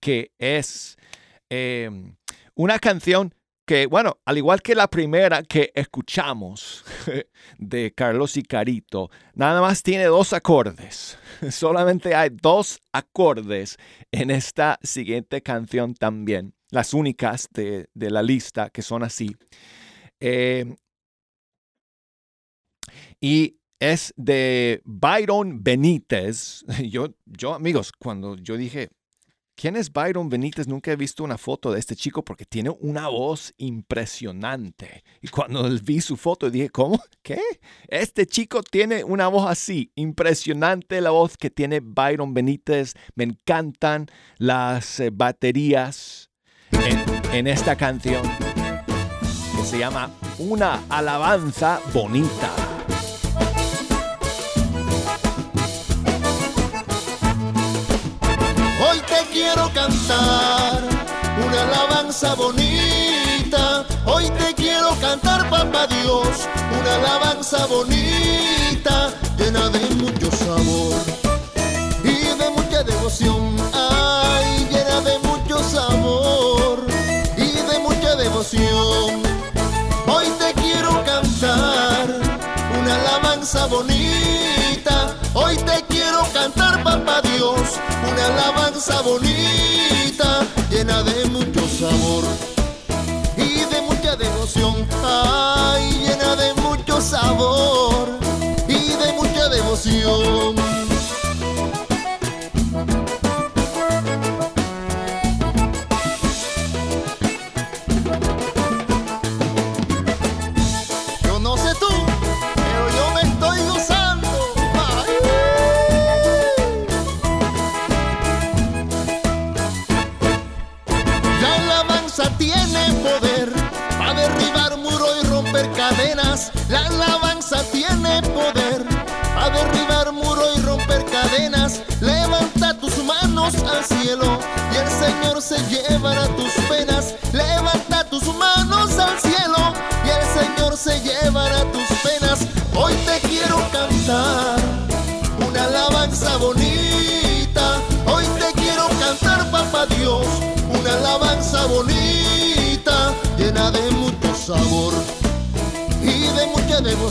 que 0.00 0.32
es 0.38 0.96
eh, 1.50 1.90
una 2.54 2.78
canción 2.78 3.34
que, 3.66 3.86
bueno, 3.86 4.18
al 4.24 4.38
igual 4.38 4.62
que 4.62 4.74
la 4.74 4.88
primera 4.88 5.42
que 5.42 5.72
escuchamos 5.74 6.84
de 7.58 7.92
Carlos 7.94 8.36
y 8.36 8.42
Carito, 8.42 9.10
nada 9.34 9.60
más 9.60 9.82
tiene 9.82 10.04
dos 10.04 10.32
acordes. 10.32 11.18
Solamente 11.50 12.14
hay 12.14 12.30
dos 12.30 12.80
acordes 12.92 13.76
en 14.12 14.30
esta 14.30 14.78
siguiente 14.82 15.42
canción 15.42 15.94
también. 15.94 16.54
Las 16.70 16.92
únicas 16.92 17.48
de, 17.52 17.88
de 17.94 18.10
la 18.10 18.22
lista 18.22 18.70
que 18.70 18.82
son 18.82 19.02
así. 19.02 19.36
Eh, 20.20 20.74
y 23.20 23.58
es 23.80 24.12
de 24.16 24.80
Byron 24.84 25.62
Benítez. 25.62 26.64
Yo, 26.90 27.14
yo, 27.26 27.54
amigos, 27.54 27.92
cuando 27.92 28.36
yo 28.36 28.56
dije, 28.56 28.88
¿Quién 29.56 29.76
es 29.76 29.92
Byron 29.92 30.28
Benítez? 30.28 30.66
Nunca 30.66 30.90
he 30.90 30.96
visto 30.96 31.22
una 31.22 31.38
foto 31.38 31.70
de 31.72 31.78
este 31.78 31.94
chico 31.94 32.24
porque 32.24 32.44
tiene 32.44 32.70
una 32.70 33.08
voz 33.08 33.54
impresionante. 33.56 35.04
Y 35.22 35.28
cuando 35.28 35.68
vi 35.82 36.00
su 36.00 36.16
foto 36.16 36.50
dije, 36.50 36.70
¿cómo? 36.70 37.00
¿Qué? 37.22 37.40
Este 37.88 38.26
chico 38.26 38.62
tiene 38.62 39.04
una 39.04 39.28
voz 39.28 39.48
así, 39.48 39.92
impresionante 39.94 41.00
la 41.00 41.10
voz 41.10 41.36
que 41.36 41.50
tiene 41.50 41.80
Byron 41.80 42.34
Benítez. 42.34 42.94
Me 43.14 43.24
encantan 43.24 44.06
las 44.38 44.98
eh, 44.98 45.10
baterías 45.12 46.30
en, 46.72 47.04
en 47.32 47.46
esta 47.46 47.76
canción 47.76 48.22
que 49.56 49.64
se 49.64 49.78
llama 49.78 50.10
Una 50.38 50.82
alabanza 50.88 51.80
bonita. 51.92 52.63
Cantar 59.74 60.80
una 61.44 61.62
alabanza 61.62 62.34
bonita. 62.34 63.84
Hoy 64.06 64.30
te 64.30 64.54
quiero 64.54 64.90
cantar, 65.00 65.50
papá 65.50 65.86
Dios, 65.88 66.28
una 66.80 66.94
alabanza 66.94 67.66
bonita, 67.66 69.10
llena 69.36 69.68
de 69.70 69.80
mucho 69.96 70.30
sabor 70.30 70.94
y 72.04 72.38
de 72.40 72.50
mucha 72.56 72.82
devoción. 72.84 73.56
Ay, 73.72 74.68
llena 74.70 75.00
de 75.00 75.18
mucho 75.18 75.58
sabor 75.64 76.86
y 77.36 77.50
de 77.70 77.78
mucha 77.80 78.14
devoción. 78.14 79.22
Hoy 80.06 80.26
te 80.38 80.54
quiero 80.62 81.04
cantar 81.04 82.06
una 82.80 82.94
alabanza 82.94 83.66
bonita. 83.66 85.16
Hoy 85.34 85.56
te 85.56 85.84
quiero 85.88 86.22
cantar, 86.32 86.73
papá 87.04 87.20
Dios, 87.22 87.60
una 88.10 88.26
alabanza 88.26 89.00
bonita, 89.02 90.46
llena 90.70 91.02
de 91.02 91.26
mucho 91.26 91.60
sabor 91.68 92.53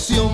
mucha 0.09 0.32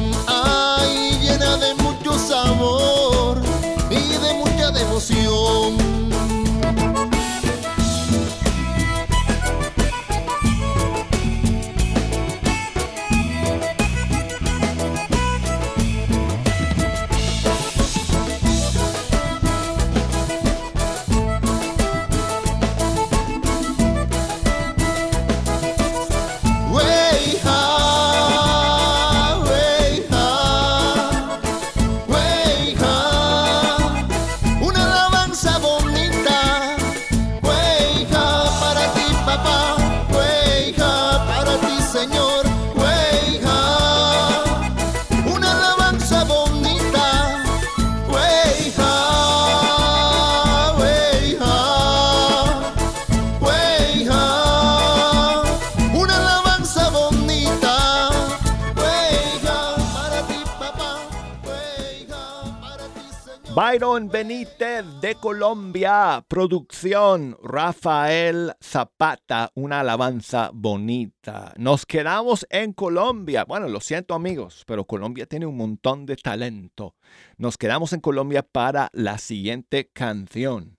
Byron 63.80 64.10
Benítez 64.10 64.84
de 65.00 65.16
Colombia, 65.16 66.26
producción 66.28 67.38
Rafael 67.42 68.52
Zapata, 68.62 69.54
una 69.56 69.80
alabanza 69.80 70.52
bonita. 70.54 71.54
Nos 71.56 71.86
quedamos 71.86 72.46
en 72.50 72.74
Colombia. 72.74 73.46
Bueno, 73.46 73.70
lo 73.70 73.80
siento 73.80 74.16
amigos, 74.16 74.66
pero 74.68 74.84
Colombia 74.84 75.28
tiene 75.28 75.46
un 75.46 75.56
montón 75.56 76.06
de 76.06 76.18
talento. 76.18 76.98
Nos 77.38 77.58
quedamos 77.58 77.94
en 77.94 78.02
Colombia 78.02 78.44
para 78.44 78.90
la 78.92 79.18
siguiente 79.18 79.88
canción, 79.88 80.76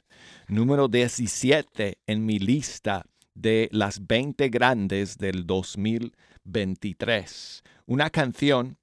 número 0.47 0.89
17 0.89 2.01
en 2.07 2.27
mi 2.27 2.39
lista 2.39 3.07
de 3.33 3.71
las 3.73 4.07
20 4.07 4.51
grandes 4.51 5.17
del 5.17 5.47
2023. 5.47 7.63
Una 7.87 8.11
canción 8.11 8.77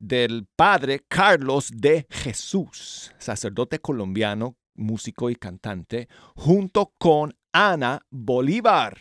del 0.00 0.48
padre 0.56 1.04
Carlos 1.06 1.70
de 1.72 2.06
Jesús, 2.10 3.12
sacerdote 3.18 3.78
colombiano, 3.78 4.56
músico 4.74 5.30
y 5.30 5.36
cantante, 5.36 6.08
junto 6.34 6.94
con 6.98 7.36
Ana 7.52 8.00
Bolívar, 8.10 8.98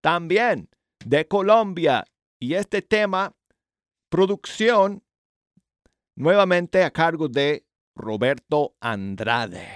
también 0.00 0.68
de 1.04 1.28
Colombia. 1.28 2.04
Y 2.40 2.54
este 2.54 2.82
tema, 2.82 3.36
producción, 4.08 5.04
nuevamente 6.16 6.82
a 6.82 6.90
cargo 6.90 7.28
de 7.28 7.64
Roberto 7.94 8.74
Andrade. 8.80 9.66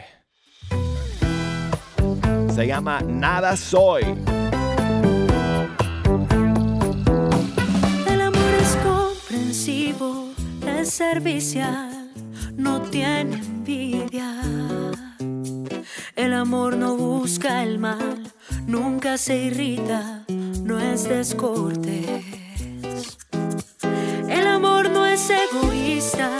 Se 2.54 2.66
llama 2.66 3.00
Nada 3.00 3.56
Soy. 3.56 4.02
El 8.06 8.20
amor 8.20 8.54
es 8.60 8.76
comprensivo, 8.84 10.11
servicial, 10.86 12.10
no 12.56 12.82
tiene 12.82 13.36
envidia. 13.36 14.34
El 16.16 16.34
amor 16.34 16.76
no 16.76 16.96
busca 16.96 17.62
el 17.62 17.78
mal, 17.78 18.22
nunca 18.66 19.16
se 19.18 19.36
irrita, 19.36 20.24
no 20.62 20.78
es 20.78 21.04
descortés. 21.04 22.24
El 24.28 24.46
amor 24.46 24.90
no 24.90 25.06
es 25.06 25.30
egoísta, 25.30 26.30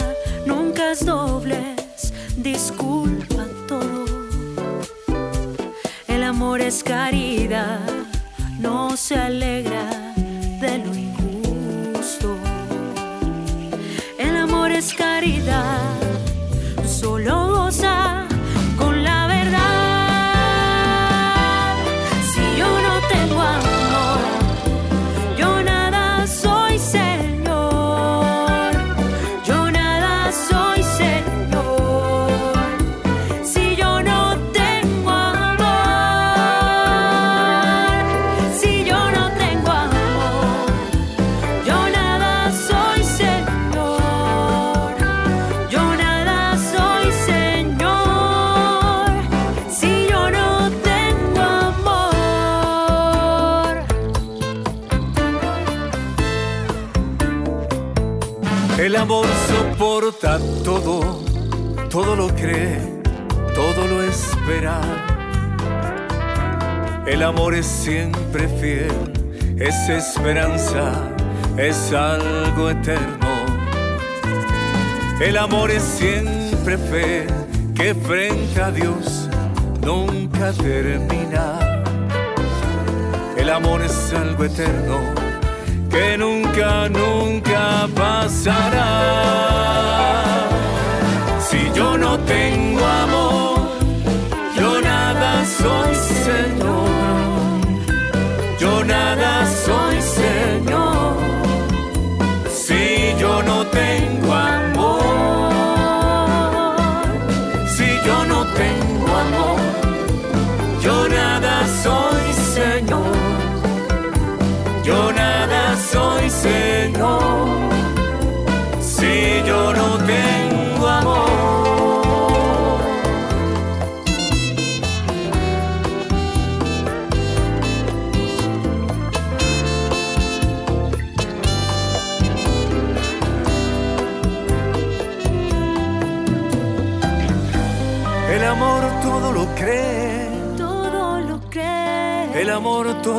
nunca 0.45 0.91
es 0.91 1.05
doblez, 1.05 2.13
disculpa 2.37 3.45
todo. 3.67 4.05
El 6.07 6.23
amor 6.23 6.61
es 6.61 6.83
caridad, 6.83 7.79
no 8.59 8.97
se 8.97 9.15
alegra 9.15 10.02
caridad, 15.23 15.92
todo 62.03 62.15
lo 62.17 62.27
cree, 62.35 62.79
todo 63.55 63.87
lo 63.87 64.03
espera. 64.03 64.81
El 67.05 67.23
amor 67.23 67.53
es 67.53 67.65
siempre 67.65 68.49
fiel, 68.59 68.91
es 69.57 69.87
esperanza, 69.87 70.91
es 71.57 71.93
algo 71.93 72.69
eterno. 72.69 73.29
El 75.21 75.37
amor 75.37 75.71
es 75.71 75.83
siempre 75.83 76.77
fe 76.77 77.25
que 77.73 77.95
frente 77.95 78.61
a 78.61 78.69
Dios 78.71 79.29
nunca 79.81 80.51
termina. 80.51 81.83
El 83.37 83.49
amor 83.49 83.81
es 83.81 84.13
algo 84.13 84.43
eterno 84.43 84.99
que 85.89 86.17
nunca, 86.17 86.89
nunca 86.89 87.87
pasará. 87.95 89.53
Yo 91.75 91.97
no 91.97 92.19
tengo 92.19 92.85
amor, 92.85 93.52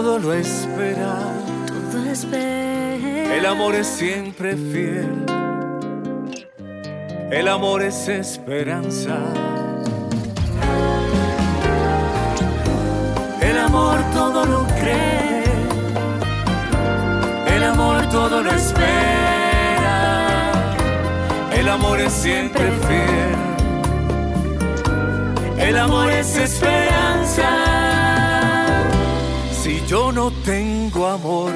todo 0.04 0.18
lo 0.18 0.34
espera, 0.34 1.16
todo 1.90 2.10
espera. 2.10 3.36
el 3.36 3.46
amor 3.46 3.74
es 3.74 3.86
siempre 3.86 4.54
fiel, 4.54 5.24
el 7.30 7.48
amor 7.48 7.82
es 7.82 8.06
esperanza. 8.08 9.16
El 13.40 13.58
amor 13.58 13.98
todo 14.12 14.44
lo 14.44 14.66
cree, 14.78 15.44
el 17.56 17.64
amor 17.64 18.06
todo 18.10 18.42
lo 18.42 18.50
espera, 18.50 20.18
el 21.50 21.66
amor 21.66 21.98
es 22.00 22.12
siempre 22.12 22.70
fiel. 22.86 23.36
El 25.58 25.78
amor 25.78 26.10
es 26.10 26.36
esperanza. 26.36 27.63
Yo 29.86 30.10
no 30.10 30.30
tengo 30.44 31.06
amor, 31.06 31.52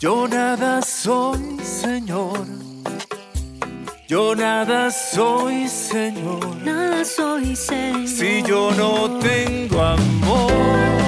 yo 0.00 0.28
nada 0.28 0.82
soy, 0.82 1.58
Señor. 1.62 2.46
Yo 4.06 4.36
nada 4.36 4.90
soy, 4.90 5.66
Señor. 5.66 6.56
Nada 6.62 7.04
soy, 7.04 7.56
Señor. 7.56 8.06
Si 8.06 8.42
yo 8.42 8.70
no 8.72 9.18
tengo 9.18 9.82
amor. 9.82 11.05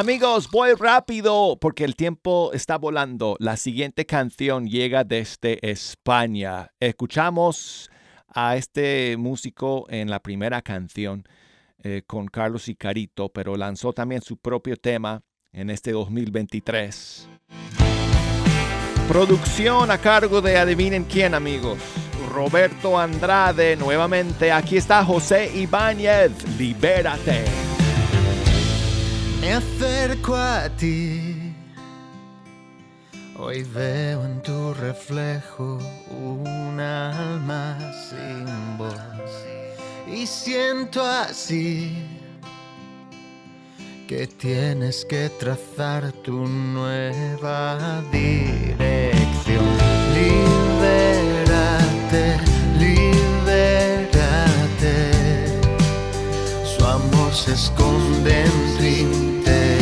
Amigos, 0.00 0.48
voy 0.50 0.72
rápido 0.72 1.58
porque 1.60 1.84
el 1.84 1.94
tiempo 1.94 2.52
está 2.54 2.78
volando. 2.78 3.36
La 3.38 3.58
siguiente 3.58 4.06
canción 4.06 4.66
llega 4.66 5.04
desde 5.04 5.58
España. 5.60 6.70
Escuchamos 6.80 7.90
a 8.26 8.56
este 8.56 9.18
músico 9.18 9.84
en 9.90 10.08
la 10.08 10.20
primera 10.20 10.62
canción 10.62 11.24
eh, 11.82 12.00
con 12.06 12.28
Carlos 12.28 12.66
Icarito, 12.68 13.28
pero 13.28 13.58
lanzó 13.58 13.92
también 13.92 14.22
su 14.22 14.38
propio 14.38 14.78
tema 14.78 15.20
en 15.52 15.68
este 15.68 15.92
2023. 15.92 17.28
Producción 19.06 19.90
a 19.90 19.98
cargo 19.98 20.40
de 20.40 20.56
adivinen 20.56 21.04
quién, 21.04 21.34
amigos. 21.34 21.76
Roberto 22.32 22.98
Andrade, 22.98 23.76
nuevamente. 23.76 24.50
Aquí 24.50 24.78
está 24.78 25.04
José 25.04 25.54
Ibáñez. 25.54 26.32
Libérate. 26.58 27.69
Me 29.40 29.54
acerco 29.54 30.36
a 30.36 30.68
ti. 30.68 31.54
Hoy 33.38 33.62
veo 33.62 34.24
en 34.26 34.42
tu 34.42 34.74
reflejo 34.74 35.78
un 36.10 36.78
alma 36.78 37.78
sin 38.08 38.46
voz. 38.76 38.92
Y 40.06 40.26
siento 40.26 41.02
así 41.02 42.04
que 44.06 44.26
tienes 44.26 45.06
que 45.06 45.30
trazar 45.38 46.12
tu 46.24 46.46
nueva 46.46 48.02
dirección. 48.12 49.64
Libérate, 50.14 51.60
libérate. 52.78 54.19
Se 57.32 57.52
esconde 57.52 58.42
en 58.42 58.76
tu 58.76 58.84
interior. 58.84 59.79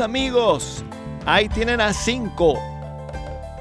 Amigos? 0.00 0.84
Ahí 1.26 1.48
tienen 1.48 1.80
a 1.80 1.92
5 1.92 2.58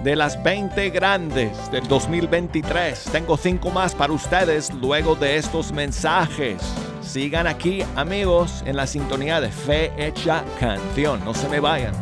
de 0.04 0.16
las 0.16 0.42
20 0.42 0.90
grandes 0.90 1.72
del 1.72 1.88
2023. 1.88 3.06
Tengo 3.12 3.38
5 3.38 3.70
más 3.72 3.94
para 3.94 4.14
ustedes 4.14 4.74
luego 4.74 5.16
de 5.16 5.38
estos 5.38 5.72
mensajes. 5.72 6.62
Sigan 7.02 7.48
aquí 7.48 7.84
amigos 7.96 8.64
en 8.66 8.78
la 8.78 8.88
sintonía 8.88 9.42
de 9.42 9.50
Fe 9.50 9.92
Hecha 9.98 10.44
Canción. 10.60 11.24
No 11.26 11.34
se 11.34 11.50
me 11.50 11.60
vayan. 11.60 11.94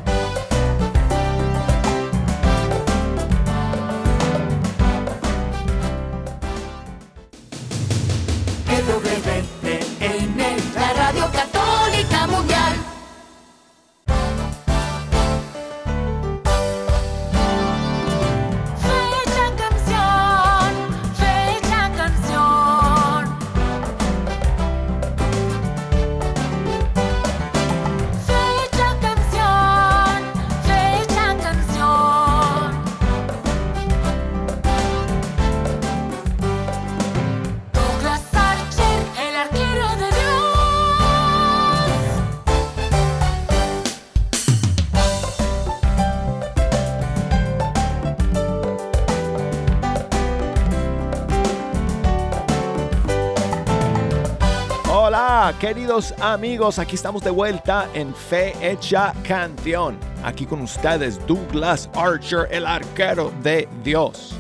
Queridos 55.70 56.16
amigos, 56.20 56.80
aquí 56.80 56.96
estamos 56.96 57.22
de 57.22 57.30
vuelta 57.30 57.88
en 57.94 58.12
Fe 58.16 58.56
Hecha 58.60 59.14
Canción. 59.22 60.00
Aquí 60.24 60.48
con 60.48 60.62
ustedes 60.62 61.20
Douglas 61.28 61.92
Archer, 61.94 62.48
el 62.50 62.66
arquero 62.66 63.32
de 63.44 63.70
Dios. 63.84 64.36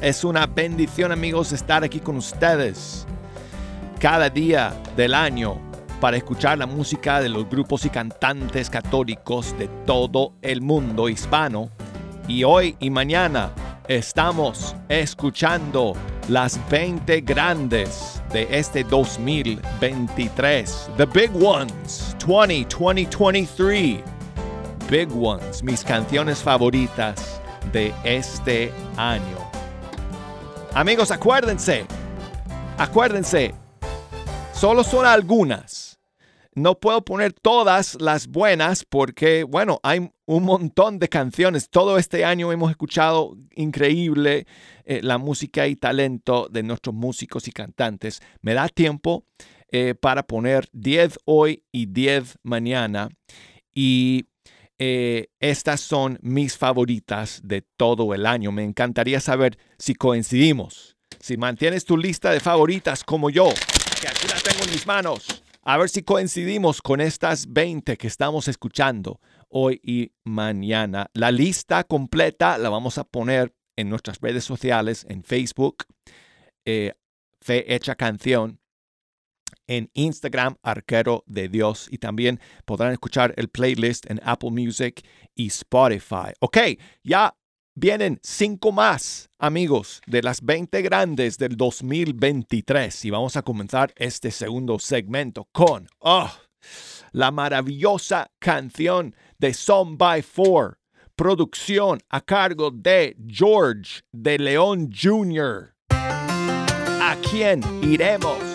Es 0.00 0.24
una 0.24 0.44
bendición 0.48 1.12
amigos 1.12 1.52
estar 1.52 1.84
aquí 1.84 2.00
con 2.00 2.16
ustedes 2.16 3.06
cada 4.00 4.28
día 4.28 4.74
del 4.96 5.14
año 5.14 5.56
para 6.00 6.16
escuchar 6.16 6.58
la 6.58 6.66
música 6.66 7.20
de 7.20 7.28
los 7.28 7.48
grupos 7.48 7.84
y 7.84 7.88
cantantes 7.88 8.68
católicos 8.68 9.56
de 9.56 9.68
todo 9.86 10.32
el 10.42 10.60
mundo 10.60 11.08
hispano. 11.08 11.70
Y 12.26 12.42
hoy 12.42 12.74
y 12.80 12.90
mañana 12.90 13.52
estamos 13.86 14.74
escuchando 14.88 15.92
las 16.28 16.58
20 16.70 17.20
grandes 17.20 18.17
de 18.32 18.48
este 18.50 18.82
2023. 18.84 20.90
The 20.96 21.04
Big 21.06 21.30
Ones 21.42 22.14
2023. 22.26 24.02
Big 24.90 25.08
Ones, 25.12 25.62
mis 25.62 25.84
canciones 25.84 26.42
favoritas 26.42 27.40
de 27.72 27.94
este 28.04 28.72
año. 28.96 29.38
Amigos, 30.74 31.10
acuérdense, 31.10 31.86
acuérdense, 32.78 33.54
solo 34.52 34.84
son 34.84 35.06
algunas 35.06 35.87
no 36.58 36.78
puedo 36.78 37.04
poner 37.04 37.32
todas 37.32 37.96
las 38.00 38.26
buenas 38.26 38.84
porque, 38.84 39.44
bueno, 39.44 39.80
hay 39.82 40.10
un 40.26 40.44
montón 40.44 40.98
de 40.98 41.08
canciones. 41.08 41.70
Todo 41.70 41.98
este 41.98 42.24
año 42.24 42.52
hemos 42.52 42.70
escuchado 42.70 43.36
increíble 43.54 44.46
eh, 44.84 45.00
la 45.02 45.18
música 45.18 45.66
y 45.66 45.76
talento 45.76 46.48
de 46.50 46.62
nuestros 46.62 46.94
músicos 46.94 47.48
y 47.48 47.52
cantantes. 47.52 48.20
Me 48.42 48.54
da 48.54 48.68
tiempo 48.68 49.24
eh, 49.70 49.94
para 49.94 50.26
poner 50.26 50.68
10 50.72 51.18
hoy 51.24 51.62
y 51.72 51.86
10 51.86 52.38
mañana. 52.42 53.08
Y 53.74 54.26
eh, 54.78 55.28
estas 55.40 55.80
son 55.80 56.18
mis 56.22 56.56
favoritas 56.56 57.40
de 57.42 57.62
todo 57.62 58.14
el 58.14 58.26
año. 58.26 58.52
Me 58.52 58.64
encantaría 58.64 59.20
saber 59.20 59.58
si 59.78 59.94
coincidimos. 59.94 60.96
Si 61.20 61.36
mantienes 61.36 61.84
tu 61.84 61.96
lista 61.96 62.30
de 62.30 62.40
favoritas 62.40 63.02
como 63.02 63.28
yo, 63.28 63.48
que 64.00 64.08
aquí 64.08 64.28
la 64.28 64.36
tengo 64.36 64.64
en 64.64 64.70
mis 64.70 64.86
manos 64.86 65.42
a 65.68 65.76
ver 65.76 65.90
si 65.90 66.02
coincidimos 66.02 66.80
con 66.80 66.98
estas 67.02 67.52
20 67.52 67.98
que 67.98 68.06
estamos 68.06 68.48
escuchando 68.48 69.20
hoy 69.50 69.78
y 69.84 70.12
mañana. 70.24 71.10
La 71.12 71.30
lista 71.30 71.84
completa 71.84 72.56
la 72.56 72.70
vamos 72.70 72.96
a 72.96 73.04
poner 73.04 73.54
en 73.76 73.90
nuestras 73.90 74.18
redes 74.18 74.44
sociales, 74.44 75.04
en 75.10 75.22
Facebook, 75.22 75.84
eh, 76.64 76.94
Fe 77.42 77.74
Hecha 77.74 77.96
Canción, 77.96 78.60
en 79.66 79.90
Instagram, 79.92 80.56
Arquero 80.62 81.22
de 81.26 81.50
Dios, 81.50 81.88
y 81.90 81.98
también 81.98 82.40
podrán 82.64 82.92
escuchar 82.92 83.34
el 83.36 83.50
playlist 83.50 84.10
en 84.10 84.22
Apple 84.24 84.52
Music 84.52 85.06
y 85.34 85.48
Spotify. 85.48 86.32
Ok, 86.40 86.56
ya 87.04 87.36
Vienen 87.80 88.18
cinco 88.24 88.72
más, 88.72 89.30
amigos, 89.38 90.02
de 90.08 90.20
las 90.20 90.42
20 90.42 90.82
grandes 90.82 91.38
del 91.38 91.56
2023. 91.56 93.04
Y 93.04 93.10
vamos 93.10 93.36
a 93.36 93.42
comenzar 93.42 93.92
este 93.94 94.32
segundo 94.32 94.80
segmento 94.80 95.46
con 95.52 95.86
oh, 96.00 96.28
la 97.12 97.30
maravillosa 97.30 98.32
canción 98.40 99.14
de 99.38 99.54
Song 99.54 99.96
by 99.96 100.22
Four, 100.22 100.80
producción 101.14 102.00
a 102.08 102.20
cargo 102.20 102.72
de 102.72 103.16
George 103.28 104.00
de 104.10 104.40
León 104.40 104.90
Jr. 104.92 105.76
¿A 105.90 107.16
quién 107.30 107.62
iremos? 107.80 108.47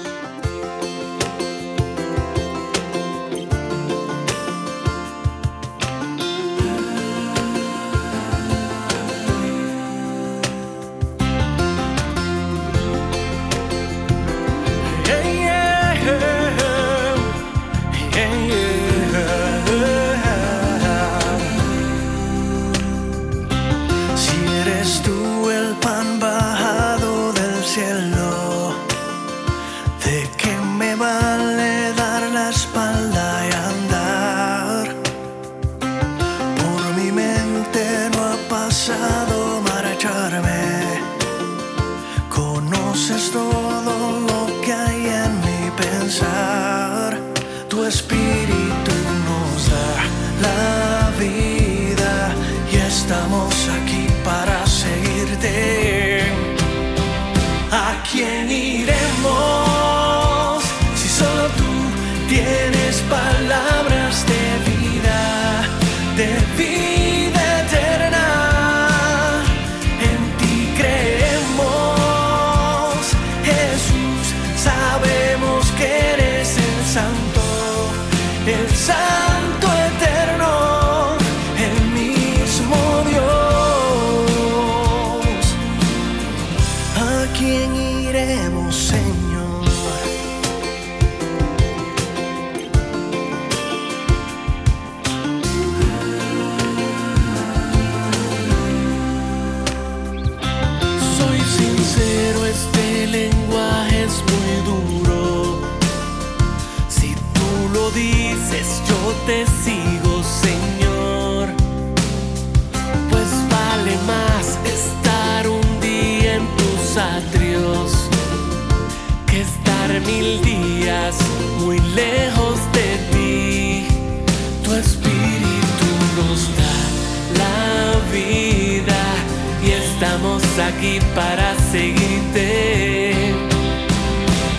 Aquí 130.84 131.00
para 131.16 131.56
seguirte. 131.72 133.14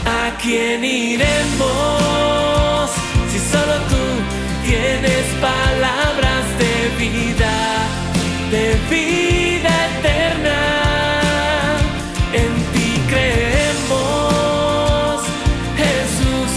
¿A 0.07 0.31
quién 0.41 0.83
iremos 0.85 2.91
si 3.31 3.39
solo 3.39 3.75
tú 3.91 4.05
tienes 4.65 5.27
palabras 5.41 6.45
de 6.63 6.75
vida, 6.99 7.55
de 8.51 8.77
vida 8.91 9.73
eterna? 9.99 10.61
En 12.33 12.53
ti 12.73 12.91
creemos, 13.13 15.17
Jesús, 15.81 16.51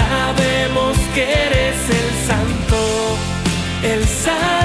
sabemos 0.00 0.94
que 1.14 1.22
eres 1.22 1.78
el 2.00 2.10
santo, 2.28 2.78
el 3.82 4.02
santo 4.06 4.63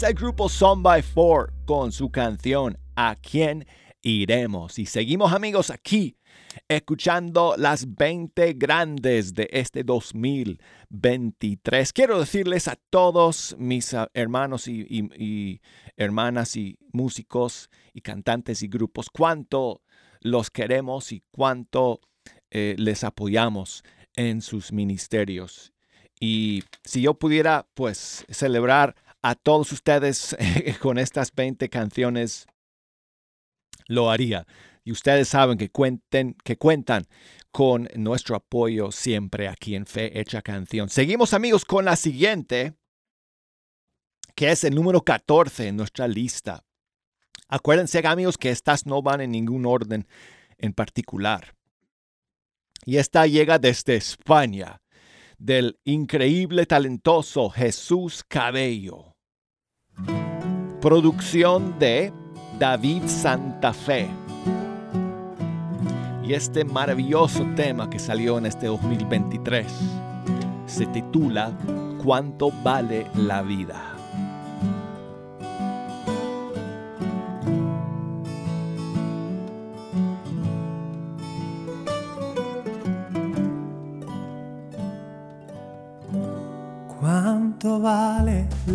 Es 0.00 0.08
el 0.08 0.14
grupo 0.14 0.48
Son 0.48 0.82
by 0.82 1.02
Four 1.02 1.52
con 1.66 1.92
su 1.92 2.10
canción 2.10 2.78
¿A 2.96 3.16
quién 3.16 3.66
iremos? 4.00 4.78
Y 4.78 4.86
seguimos 4.86 5.34
amigos 5.34 5.68
aquí 5.68 6.16
escuchando 6.68 7.54
las 7.58 7.96
20 7.96 8.54
grandes 8.54 9.34
de 9.34 9.50
este 9.52 9.84
2023. 9.84 11.92
Quiero 11.92 12.18
decirles 12.18 12.66
a 12.66 12.78
todos 12.88 13.54
mis 13.58 13.92
ah, 13.92 14.10
hermanos 14.14 14.68
y, 14.68 15.60
hermanas 15.98 16.56
y 16.56 16.78
músicos 16.94 17.68
y 17.92 18.00
cantantes 18.00 18.62
y 18.62 18.68
grupos 18.68 19.10
cuánto 19.10 19.82
los 20.22 20.50
queremos 20.50 21.12
y 21.12 21.22
cuánto 21.30 22.00
eh, 22.50 22.74
les 22.78 23.04
apoyamos 23.04 23.84
en 24.16 24.40
sus 24.40 24.72
ministerios. 24.72 25.74
Y 26.18 26.64
si 26.84 27.02
yo 27.02 27.18
pudiera, 27.18 27.66
pues, 27.74 28.24
celebrar 28.30 28.96
a 29.22 29.34
todos 29.34 29.72
ustedes 29.72 30.36
con 30.80 30.98
estas 30.98 31.34
20 31.34 31.68
canciones, 31.68 32.46
lo 33.86 34.10
haría. 34.10 34.46
Y 34.84 34.92
ustedes 34.92 35.28
saben 35.28 35.58
que, 35.58 35.70
cuenten, 35.70 36.34
que 36.44 36.56
cuentan 36.56 37.06
con 37.50 37.88
nuestro 37.94 38.36
apoyo 38.36 38.92
siempre 38.92 39.48
aquí 39.48 39.74
en 39.74 39.86
Fe 39.86 40.18
Hecha 40.18 40.42
Canción. 40.42 40.88
Seguimos 40.88 41.34
amigos 41.34 41.64
con 41.64 41.84
la 41.84 41.96
siguiente, 41.96 42.74
que 44.34 44.50
es 44.50 44.64
el 44.64 44.74
número 44.74 45.02
14 45.02 45.68
en 45.68 45.76
nuestra 45.76 46.08
lista. 46.08 46.64
Acuérdense 47.48 48.00
amigos 48.06 48.38
que 48.38 48.50
estas 48.50 48.86
no 48.86 49.02
van 49.02 49.20
en 49.20 49.32
ningún 49.32 49.66
orden 49.66 50.06
en 50.56 50.72
particular. 50.72 51.54
Y 52.84 52.96
esta 52.96 53.26
llega 53.26 53.58
desde 53.58 53.96
España, 53.96 54.80
del 55.40 55.80
increíble 55.84 56.66
talentoso 56.66 57.48
Jesús 57.48 58.22
Cabello. 58.28 59.16
Producción 60.82 61.78
de 61.78 62.12
David 62.58 63.04
Santa 63.06 63.72
Fe. 63.72 64.06
Y 66.22 66.34
este 66.34 66.64
maravilloso 66.64 67.44
tema 67.56 67.88
que 67.88 67.98
salió 67.98 68.36
en 68.36 68.46
este 68.46 68.66
2023 68.66 69.66
se 70.66 70.86
titula 70.86 71.56
¿Cuánto 72.04 72.50
vale 72.62 73.06
la 73.14 73.40
vida? 73.40 73.89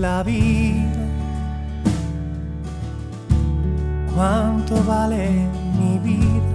La 0.05 0.21
vida? 0.21 1.03
¿Cuánto 4.13 4.75
vale 4.83 5.23
mi 5.79 5.93
vida? 6.09 6.51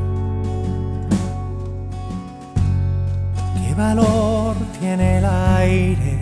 ¿Qué 3.56 3.74
valor 3.74 4.54
tiene 4.78 5.18
el 5.18 5.24
aire 5.24 6.18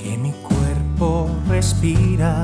que 0.00 0.18
mi 0.24 0.32
cuerpo 0.48 1.30
respira? 1.48 2.34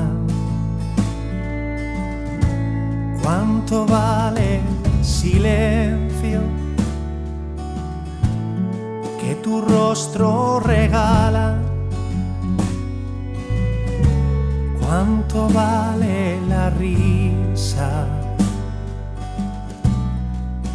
¿Cuánto 3.21 3.85
vale 3.85 4.61
silencio? 5.01 6.41
que 9.25 9.33
tu 9.35 9.59
rostro 9.59 10.59
regala. 10.59 11.64
¿Cuánto 14.85 15.49
vale 15.49 16.39
la 16.47 16.69
risa 16.69 18.05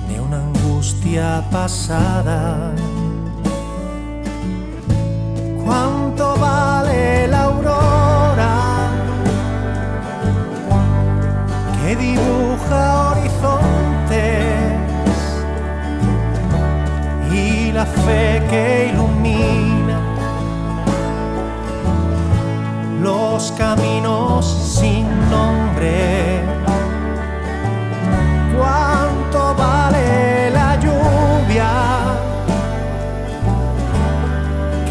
de 0.08 0.20
una 0.20 0.38
angustia 0.38 1.44
pasada? 1.52 2.72
¿Cuánto 5.64 6.36
vale 6.38 7.28
la 7.28 7.42
aurora 7.44 8.90
que 11.80 11.94
dibuja 11.94 13.10
horizontes 13.12 14.44
y 17.32 17.70
la 17.70 17.86
fe 17.86 18.42
que 18.50 18.90
ilumina 18.92 19.79
los 23.00 23.52
caminos 23.52 24.46
sin 24.46 25.06
nombre? 25.30 26.44
¿Cuánto 28.56 29.54
vale 29.54 30.50
la 30.50 30.76
lluvia? 30.78 32.10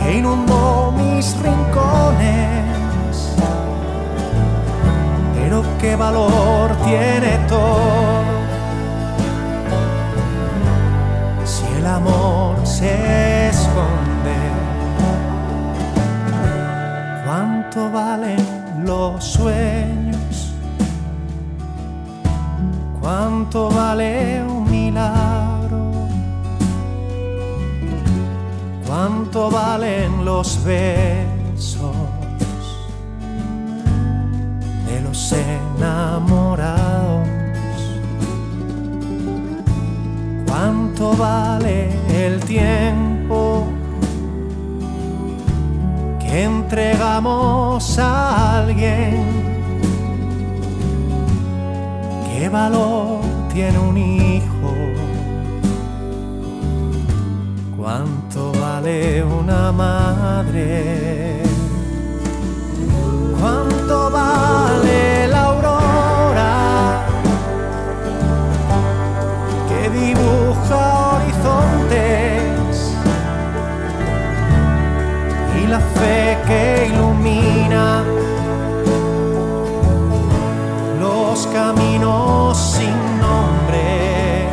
que 0.09 0.17
inundó 0.17 0.91
mis 0.91 1.35
rincones. 1.41 3.35
Pero 5.35 5.63
qué 5.79 5.95
valor 5.95 6.71
tiene 6.85 7.37
todo 7.47 8.39
si 11.45 11.65
el 11.77 11.85
amor 11.85 12.55
se 12.65 13.49
esconde. 13.49 14.08
¿Cuánto 17.71 17.91
valen 17.91 18.83
los 18.83 19.23
sueños? 19.23 20.53
¿Cuánto 22.99 23.69
vale 23.69 24.41
un 24.43 24.71
milagro? 24.71 25.91
¿Cuánto 28.87 29.51
valen 29.51 30.25
los 30.25 30.63
besos 30.63 31.95
de 34.87 35.01
los 35.01 35.31
enamorados? 35.31 37.29
¿Cuánto 40.47 41.15
vale 41.15 41.91
el 42.09 42.39
tiempo 42.39 43.78
entregamos 46.31 47.97
a 47.97 48.59
alguien? 48.59 49.23
¿Qué 52.31 52.49
valor 52.49 53.19
tiene 53.53 53.79
un 53.79 53.97
hijo? 53.97 54.73
¿Cuánto 57.75 58.51
vale 58.61 59.23
una 59.23 59.71
madre? 59.71 61.41
¿Cuánto 63.39 64.11
vale 64.11 65.27
la 65.27 65.51
fe 75.99 76.37
que 76.47 76.87
ilumina 76.91 78.03
los 80.99 81.47
caminos 81.47 82.57
sin 82.57 82.97
nombre? 83.25 84.47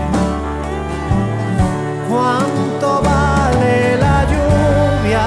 ¿Cuánto 2.11 3.03
vale 3.03 3.97
la 4.05 4.19
lluvia 4.33 5.27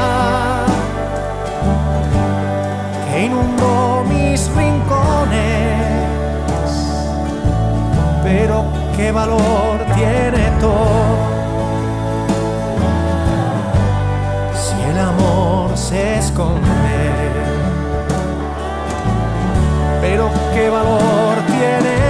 que 3.06 3.26
inundó 3.26 4.04
mis 4.10 4.40
rincones? 4.56 5.90
Pero 8.24 8.66
qué 8.96 9.12
valor 9.12 9.76
tiene 9.96 10.44
todo 10.60 10.99
Pero 20.02 20.32
qué 20.54 20.70
valor 20.70 21.36
tiene 21.48 22.09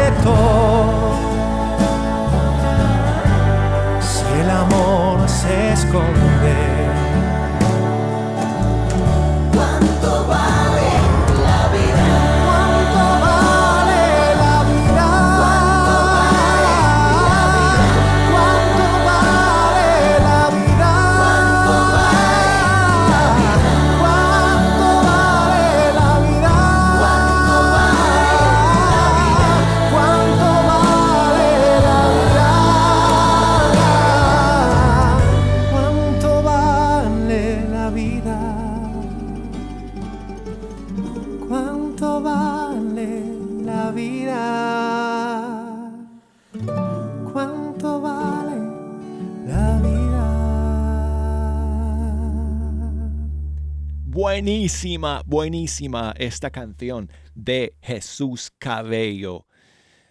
Buenísima, 54.69 55.23
buenísima 55.25 56.13
esta 56.15 56.51
canción 56.51 57.09
de 57.33 57.73
Jesús 57.81 58.51
Cabello 58.59 59.47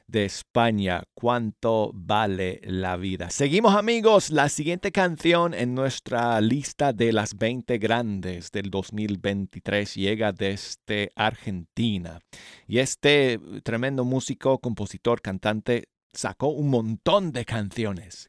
de 0.08 0.24
España. 0.24 1.04
¿Cuánto 1.14 1.92
vale 1.94 2.60
la 2.64 2.96
vida? 2.96 3.30
Seguimos 3.30 3.76
amigos, 3.76 4.30
la 4.30 4.48
siguiente 4.48 4.90
canción 4.90 5.54
en 5.54 5.76
nuestra 5.76 6.40
lista 6.40 6.92
de 6.92 7.12
las 7.12 7.38
20 7.38 7.78
grandes 7.78 8.50
del 8.50 8.68
2023 8.68 9.94
llega 9.94 10.32
desde 10.32 11.12
Argentina. 11.14 12.18
Y 12.66 12.80
este 12.80 13.38
tremendo 13.62 14.04
músico, 14.04 14.58
compositor, 14.58 15.22
cantante 15.22 15.84
sacó 16.12 16.48
un 16.48 16.68
montón 16.68 17.30
de 17.30 17.44
canciones 17.44 18.26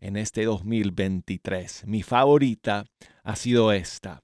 en 0.00 0.16
este 0.16 0.44
2023. 0.44 1.86
Mi 1.86 2.04
favorita 2.04 2.84
ha 3.24 3.34
sido 3.34 3.72
esta. 3.72 4.22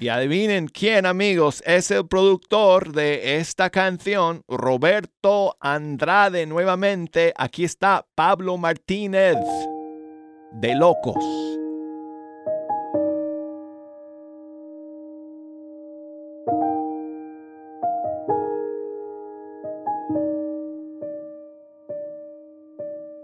Y 0.00 0.08
adivinen 0.08 0.68
quién, 0.68 1.06
amigos, 1.06 1.60
es 1.66 1.90
el 1.90 2.06
productor 2.06 2.92
de 2.92 3.38
esta 3.38 3.68
canción, 3.68 4.44
Roberto 4.46 5.56
Andrade, 5.58 6.46
nuevamente. 6.46 7.34
Aquí 7.36 7.64
está 7.64 8.06
Pablo 8.14 8.56
Martínez, 8.58 9.36
de 10.52 10.74
Locos. 10.76 11.24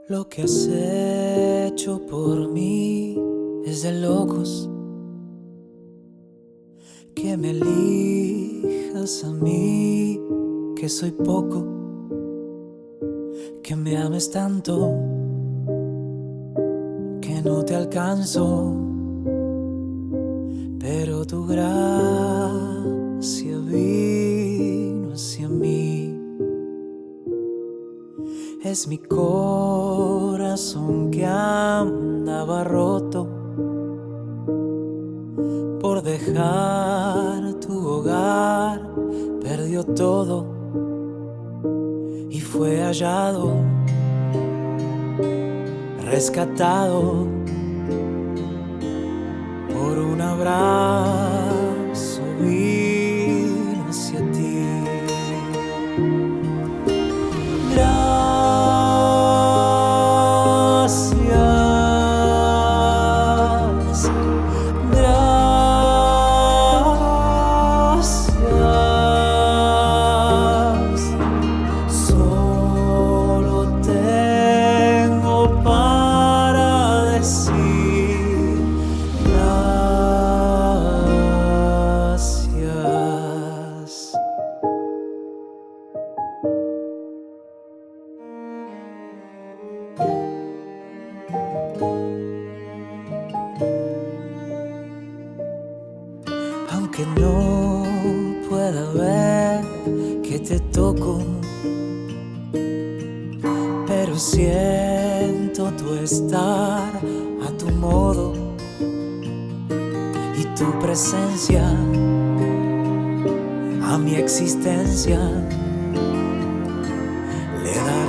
Lo 0.08 0.28
que 0.28 0.42
has 0.42 0.68
hecho 0.68 2.04
por 2.06 2.48
mí 2.48 3.16
es 3.64 3.82
de 3.82 3.92
locos. 3.92 4.68
Que 7.34 7.38
me 7.38 7.50
elijas 7.50 9.24
a 9.24 9.32
mí, 9.32 10.20
que 10.76 10.88
soy 10.88 11.10
poco. 11.10 11.66
Que 13.60 13.74
me 13.74 13.96
ames 13.96 14.30
tanto, 14.30 14.94
que 17.20 17.42
no 17.44 17.64
te 17.64 17.74
alcanzo. 17.74 18.76
Pero 20.78 21.24
tu 21.24 21.44
gracia 21.44 21.98
vino 23.66 25.12
hacia 25.12 25.48
mí. 25.48 26.16
Es 28.62 28.86
mi 28.86 28.98
corazón 28.98 29.90
que 31.10 31.26
andaba 31.26 32.62
roto 32.62 33.26
por 35.80 36.00
dejar 36.00 36.83
todo 39.82 40.46
y 42.30 42.40
fue 42.40 42.80
hallado, 42.80 43.52
rescatado 46.04 47.26
por 49.72 49.98
un 49.98 50.20
abrazo 50.20 51.23
Aunque 96.70 97.06
no 97.20 97.82
pueda 98.48 98.92
ver 98.92 99.64
que 100.22 100.38
te 100.38 100.60
toco, 100.60 101.22
pero 103.86 104.16
siento 104.16 105.70
tu 105.72 105.94
estar 105.94 106.92
a 107.46 107.50
tu 107.58 107.66
modo 107.72 108.32
y 110.38 110.44
tu 110.56 110.78
presencia 110.80 111.68
a 113.82 113.98
mi 113.98 114.14
existencia. 114.14 115.18
Le 117.62 117.74
da 117.74 118.04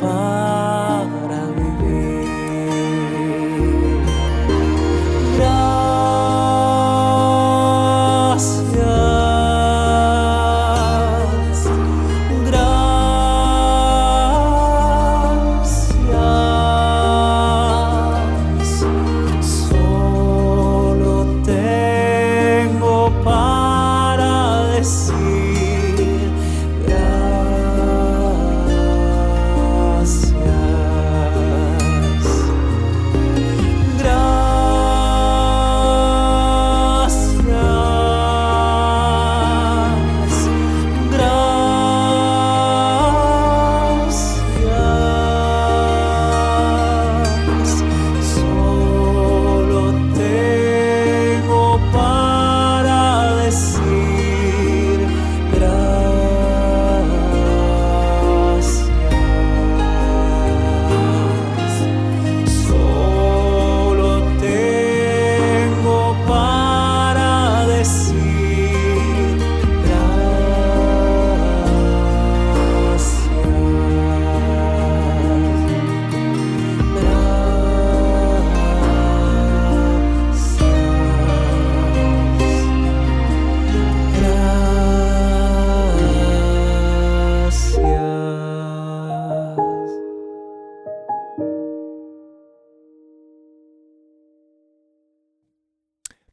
para 0.00 0.69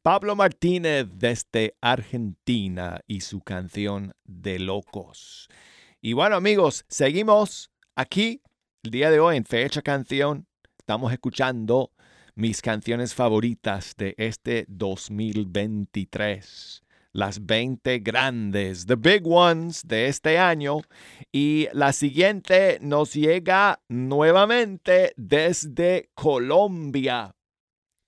Pablo 0.08 0.38
Martínez 0.38 1.10
desde 1.16 1.76
Argentina 1.82 3.02
y 3.08 3.20
su 3.20 3.42
canción 3.42 4.14
de 4.24 4.58
locos. 4.58 5.50
Y 6.00 6.14
bueno 6.14 6.38
amigos, 6.38 6.86
seguimos 6.88 7.72
aquí 7.94 8.42
el 8.84 8.92
día 8.92 9.12
de 9.12 9.20
hoy 9.20 9.36
en 9.36 9.44
Fecha 9.44 9.82
Canción. 9.82 10.48
Estamos 10.80 11.12
escuchando 11.12 11.92
mis 12.36 12.62
canciones 12.62 13.14
favoritas 13.14 13.96
de 13.98 14.16
este 14.18 14.64
2023. 14.70 16.84
Las 17.12 17.46
20 17.46 18.00
grandes, 18.00 18.86
the 18.86 18.96
big 18.96 19.28
ones 19.28 19.86
de 19.86 20.08
este 20.08 20.40
año. 20.40 20.80
Y 21.34 21.68
la 21.74 21.92
siguiente 21.92 22.78
nos 22.80 23.14
llega 23.14 23.82
nuevamente 23.90 25.12
desde 25.18 26.12
Colombia 26.14 27.34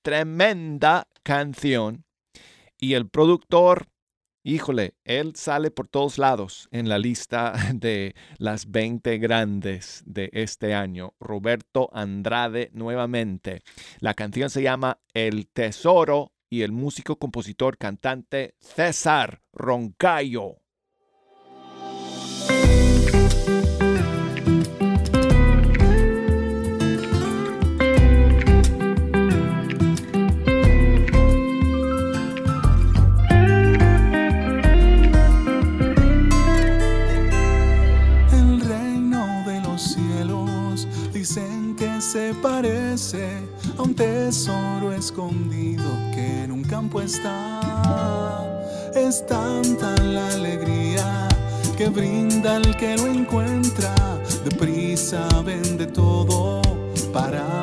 tremenda 0.01 1.07
canción. 1.23 2.05
Y 2.77 2.93
el 2.93 3.09
productor, 3.09 3.87
híjole, 4.43 4.95
él 5.03 5.35
sale 5.35 5.71
por 5.71 5.87
todos 5.87 6.17
lados 6.17 6.67
en 6.71 6.89
la 6.89 6.97
lista 6.97 7.53
de 7.73 8.15
las 8.37 8.71
20 8.71 9.17
grandes 9.17 10.03
de 10.05 10.29
este 10.33 10.73
año. 10.73 11.13
Roberto 11.19 11.89
Andrade 11.93 12.69
nuevamente. 12.73 13.61
La 13.99 14.13
canción 14.13 14.49
se 14.49 14.61
llama 14.61 14.99
El 15.13 15.47
Tesoro 15.47 16.31
y 16.49 16.63
el 16.63 16.71
músico, 16.71 17.17
compositor, 17.17 17.77
cantante 17.77 18.55
César 18.59 19.41
Roncayo. 19.53 20.57
Parece 42.41 43.27
a 43.77 43.81
un 43.81 43.93
tesoro 43.93 44.93
escondido 44.93 45.85
que 46.13 46.43
en 46.43 46.51
un 46.51 46.63
campo 46.63 47.01
está. 47.01 48.43
Es 48.95 49.25
tanta 49.25 49.95
la 50.03 50.27
alegría 50.27 51.27
que 51.77 51.89
brinda 51.89 52.57
el 52.57 52.75
que 52.77 52.97
lo 52.97 53.07
encuentra. 53.07 53.93
Deprisa 54.43 55.27
vende 55.45 55.87
todo 55.87 56.61
para 57.13 57.58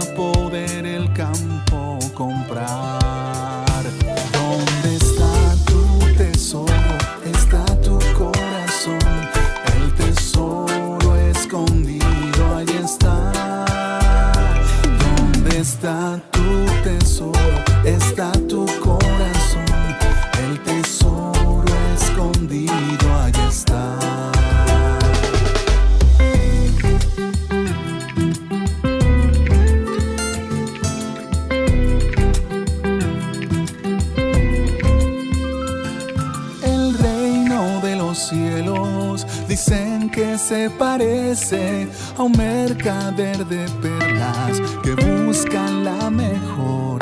mercader 42.87 43.45
de 43.47 43.69
perlas 43.83 44.61
que 44.85 44.95
busca 44.95 45.69
la 45.69 46.09
mejor. 46.09 47.01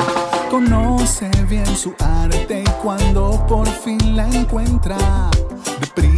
Conoce 0.49 1.29
bien 1.47 1.67
su 1.77 1.93
arte 1.99 2.63
y 2.65 2.71
cuando 2.81 3.45
por 3.47 3.67
fin 3.67 4.15
la 4.15 4.27
encuentra, 4.27 4.97
deprisa 5.79 6.14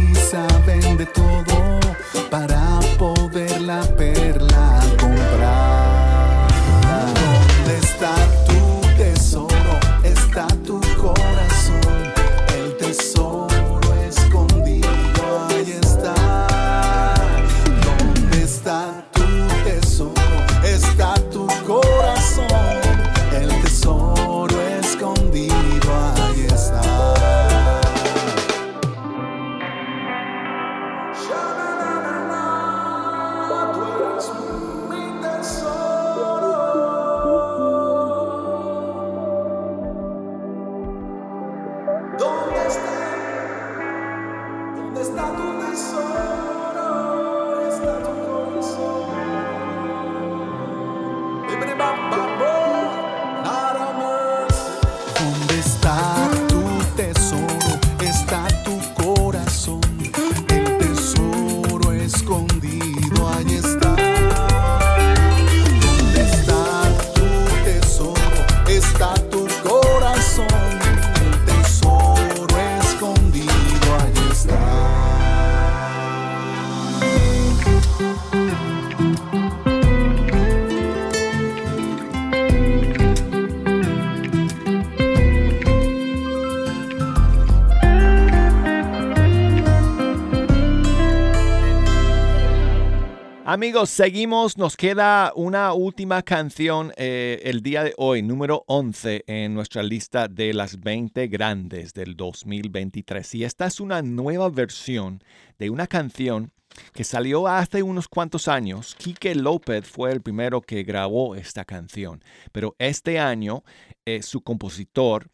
Amigos, 93.58 93.90
seguimos. 93.90 94.56
Nos 94.56 94.76
queda 94.76 95.32
una 95.34 95.72
última 95.72 96.22
canción 96.22 96.92
eh, 96.96 97.40
el 97.42 97.60
día 97.60 97.82
de 97.82 97.92
hoy, 97.96 98.22
número 98.22 98.62
11 98.68 99.24
en 99.26 99.52
nuestra 99.52 99.82
lista 99.82 100.28
de 100.28 100.54
las 100.54 100.78
20 100.78 101.26
grandes 101.26 101.92
del 101.92 102.14
2023. 102.16 103.34
Y 103.34 103.42
esta 103.42 103.66
es 103.66 103.80
una 103.80 104.00
nueva 104.00 104.48
versión 104.48 105.24
de 105.58 105.70
una 105.70 105.88
canción 105.88 106.52
que 106.92 107.02
salió 107.02 107.48
hace 107.48 107.82
unos 107.82 108.06
cuantos 108.06 108.46
años. 108.46 108.94
Quique 108.96 109.34
López 109.34 109.84
fue 109.84 110.12
el 110.12 110.20
primero 110.20 110.60
que 110.60 110.84
grabó 110.84 111.34
esta 111.34 111.64
canción. 111.64 112.22
Pero 112.52 112.76
este 112.78 113.18
año 113.18 113.64
eh, 114.04 114.22
su 114.22 114.40
compositor 114.40 115.30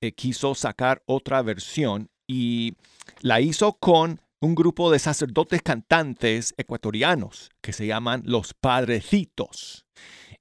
eh, 0.00 0.10
quiso 0.10 0.56
sacar 0.56 1.00
otra 1.06 1.42
versión 1.42 2.10
y 2.26 2.74
la 3.20 3.40
hizo 3.40 3.74
con 3.74 4.20
un 4.42 4.56
grupo 4.56 4.90
de 4.90 4.98
sacerdotes 4.98 5.62
cantantes 5.62 6.52
ecuatorianos 6.56 7.50
que 7.60 7.72
se 7.72 7.86
llaman 7.86 8.22
Los 8.26 8.54
Padrecitos. 8.54 9.86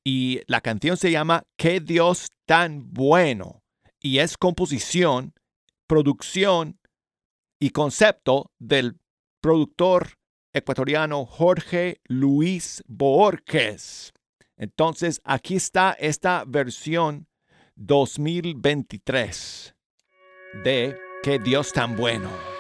Y 0.03 0.41
la 0.47 0.61
canción 0.61 0.97
se 0.97 1.11
llama 1.11 1.43
Qué 1.55 1.79
Dios 1.79 2.29
tan 2.47 2.91
bueno. 2.91 3.61
Y 3.99 4.17
es 4.17 4.37
composición, 4.37 5.35
producción 5.85 6.79
y 7.59 7.69
concepto 7.69 8.51
del 8.57 8.97
productor 9.39 10.17
ecuatoriano 10.51 11.27
Jorge 11.27 12.01
Luis 12.05 12.83
Borges. 12.87 14.13
Entonces, 14.57 15.21
aquí 15.23 15.57
está 15.57 15.95
esta 15.99 16.43
versión 16.47 17.27
2023 17.75 19.75
de 20.63 20.97
Qué 21.21 21.37
Dios 21.37 21.71
tan 21.71 21.95
bueno. 21.95 22.50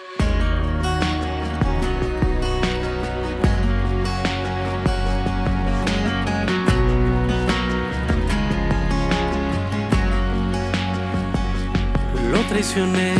Traicioné, 12.61 13.15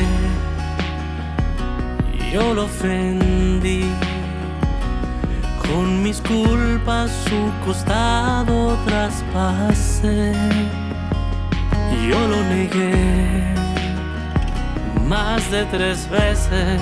yo 2.32 2.54
lo 2.54 2.66
ofendí. 2.66 3.92
Con 5.68 6.04
mis 6.04 6.22
culpas 6.22 7.10
su 7.28 7.66
costado 7.66 8.78
traspasé. 8.86 10.34
Yo 12.08 12.28
lo 12.28 12.44
negué 12.44 13.56
más 15.08 15.50
de 15.50 15.66
tres 15.66 16.08
veces. 16.10 16.80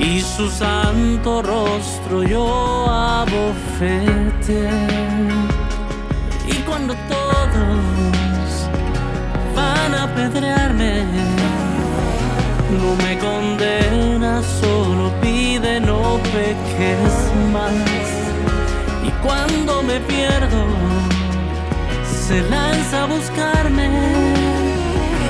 Y 0.00 0.20
su 0.20 0.50
santo 0.50 1.42
rostro 1.42 2.24
yo 2.24 2.90
abofeteé. 2.90 4.70
Y 6.48 6.54
cuando 6.66 6.94
a 6.94 7.41
apedrearme. 10.12 11.04
No 12.70 12.96
me 12.96 13.18
condena, 13.18 14.42
solo 14.60 15.10
pide 15.20 15.80
no 15.80 16.18
peques 16.32 17.14
más. 17.52 17.72
Y 19.06 19.10
cuando 19.24 19.82
me 19.82 20.00
pierdo, 20.00 20.64
se 22.26 22.42
lanza 22.48 23.02
a 23.02 23.06
buscarme. 23.06 23.88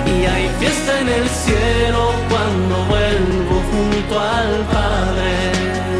Y 0.07 0.27
hay 0.27 0.49
fiesta 0.61 1.01
en 1.01 1.09
el 1.09 1.29
cielo 1.29 2.13
cuando 2.29 2.75
vuelvo 2.93 3.57
junto 3.71 4.21
al 4.21 4.53
Padre. 4.77 5.92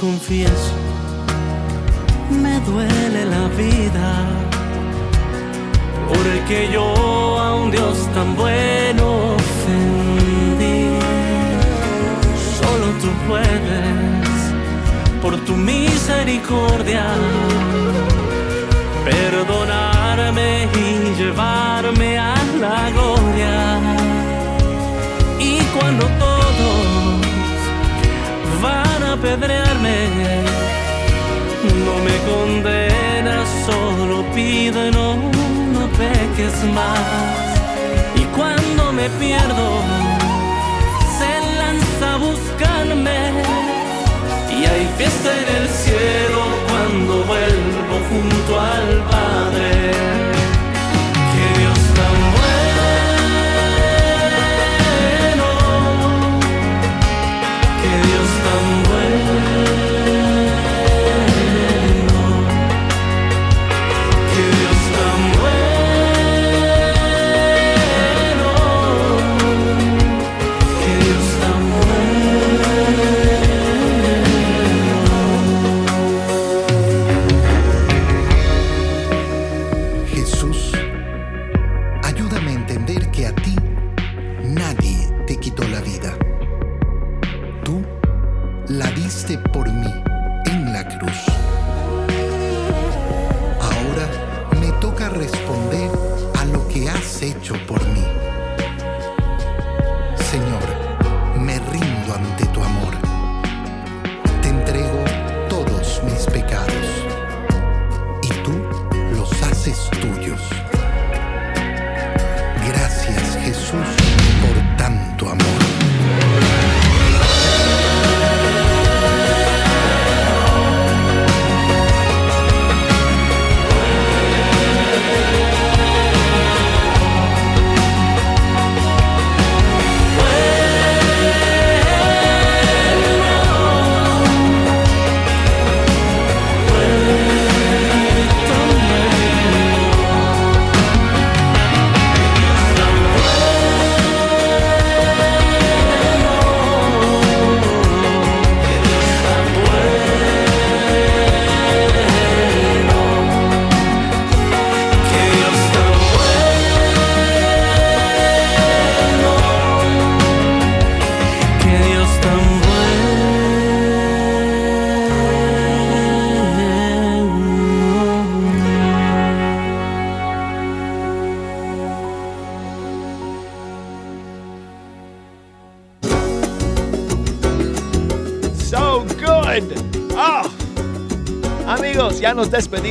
Confieso, 0.00 0.74
me 2.30 2.58
duele 2.60 3.26
la 3.26 3.48
vida, 3.48 4.26
porque 6.08 6.70
yo 6.72 7.38
a 7.38 7.54
un 7.56 7.70
Dios 7.70 8.08
tan 8.14 8.34
bueno 8.34 9.34
ofendí. 9.34 10.88
Solo 12.60 12.86
tú 13.02 13.08
puedes, 13.28 14.40
por 15.20 15.36
tu 15.44 15.54
misericordia, 15.54 17.04
perdonarme 19.04 20.66
y 20.74 21.14
llevarme 21.18 22.18
a 22.18 22.39
apedrearme. 29.12 30.08
No 31.84 31.94
me 32.06 32.16
condenas, 32.30 33.48
solo 33.66 34.24
pido 34.34 34.90
no, 34.90 35.16
no 35.74 35.86
peques 35.98 36.56
más. 36.74 37.00
Y 38.14 38.24
cuando 38.36 38.92
me 38.92 39.08
pierdo, 39.20 39.82
se 41.18 41.32
lanza 41.58 42.14
a 42.14 42.16
buscarme. 42.18 43.20
Y 44.56 44.64
hay 44.64 44.88
fiesta 44.96 45.30
en 45.42 45.56
el 45.62 45.68
cielo 45.68 46.40
cuando 46.68 47.24
vuelvo 47.24 47.94
junto 48.10 48.60
al 48.60 49.02
Padre. 49.10 50.39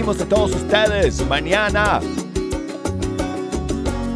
Despedimos 0.10 0.18
de 0.18 0.26
todos 0.26 0.56
ustedes. 0.56 1.28
Mañana 1.28 2.00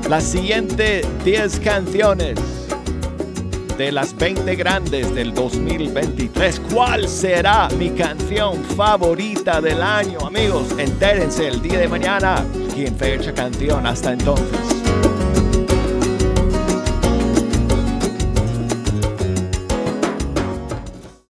las 0.09 0.23
siguientes 0.23 1.07
10 1.23 1.59
canciones 1.59 2.39
de 3.77 3.91
las 3.91 4.15
20 4.15 4.55
grandes 4.55 5.13
del 5.13 5.33
2023. 5.33 6.61
¿Cuál 6.73 7.07
será 7.07 7.67
mi 7.77 7.89
canción 7.91 8.63
favorita 8.75 9.61
del 9.61 9.81
año, 9.81 10.19
amigos? 10.19 10.67
Entérense 10.77 11.47
el 11.47 11.61
día 11.61 11.79
de 11.79 11.87
mañana 11.87 12.45
aquí 12.69 12.85
en 12.85 12.95
Fecha 12.95 13.33
Canción. 13.33 13.85
Hasta 13.85 14.13
entonces. 14.13 14.62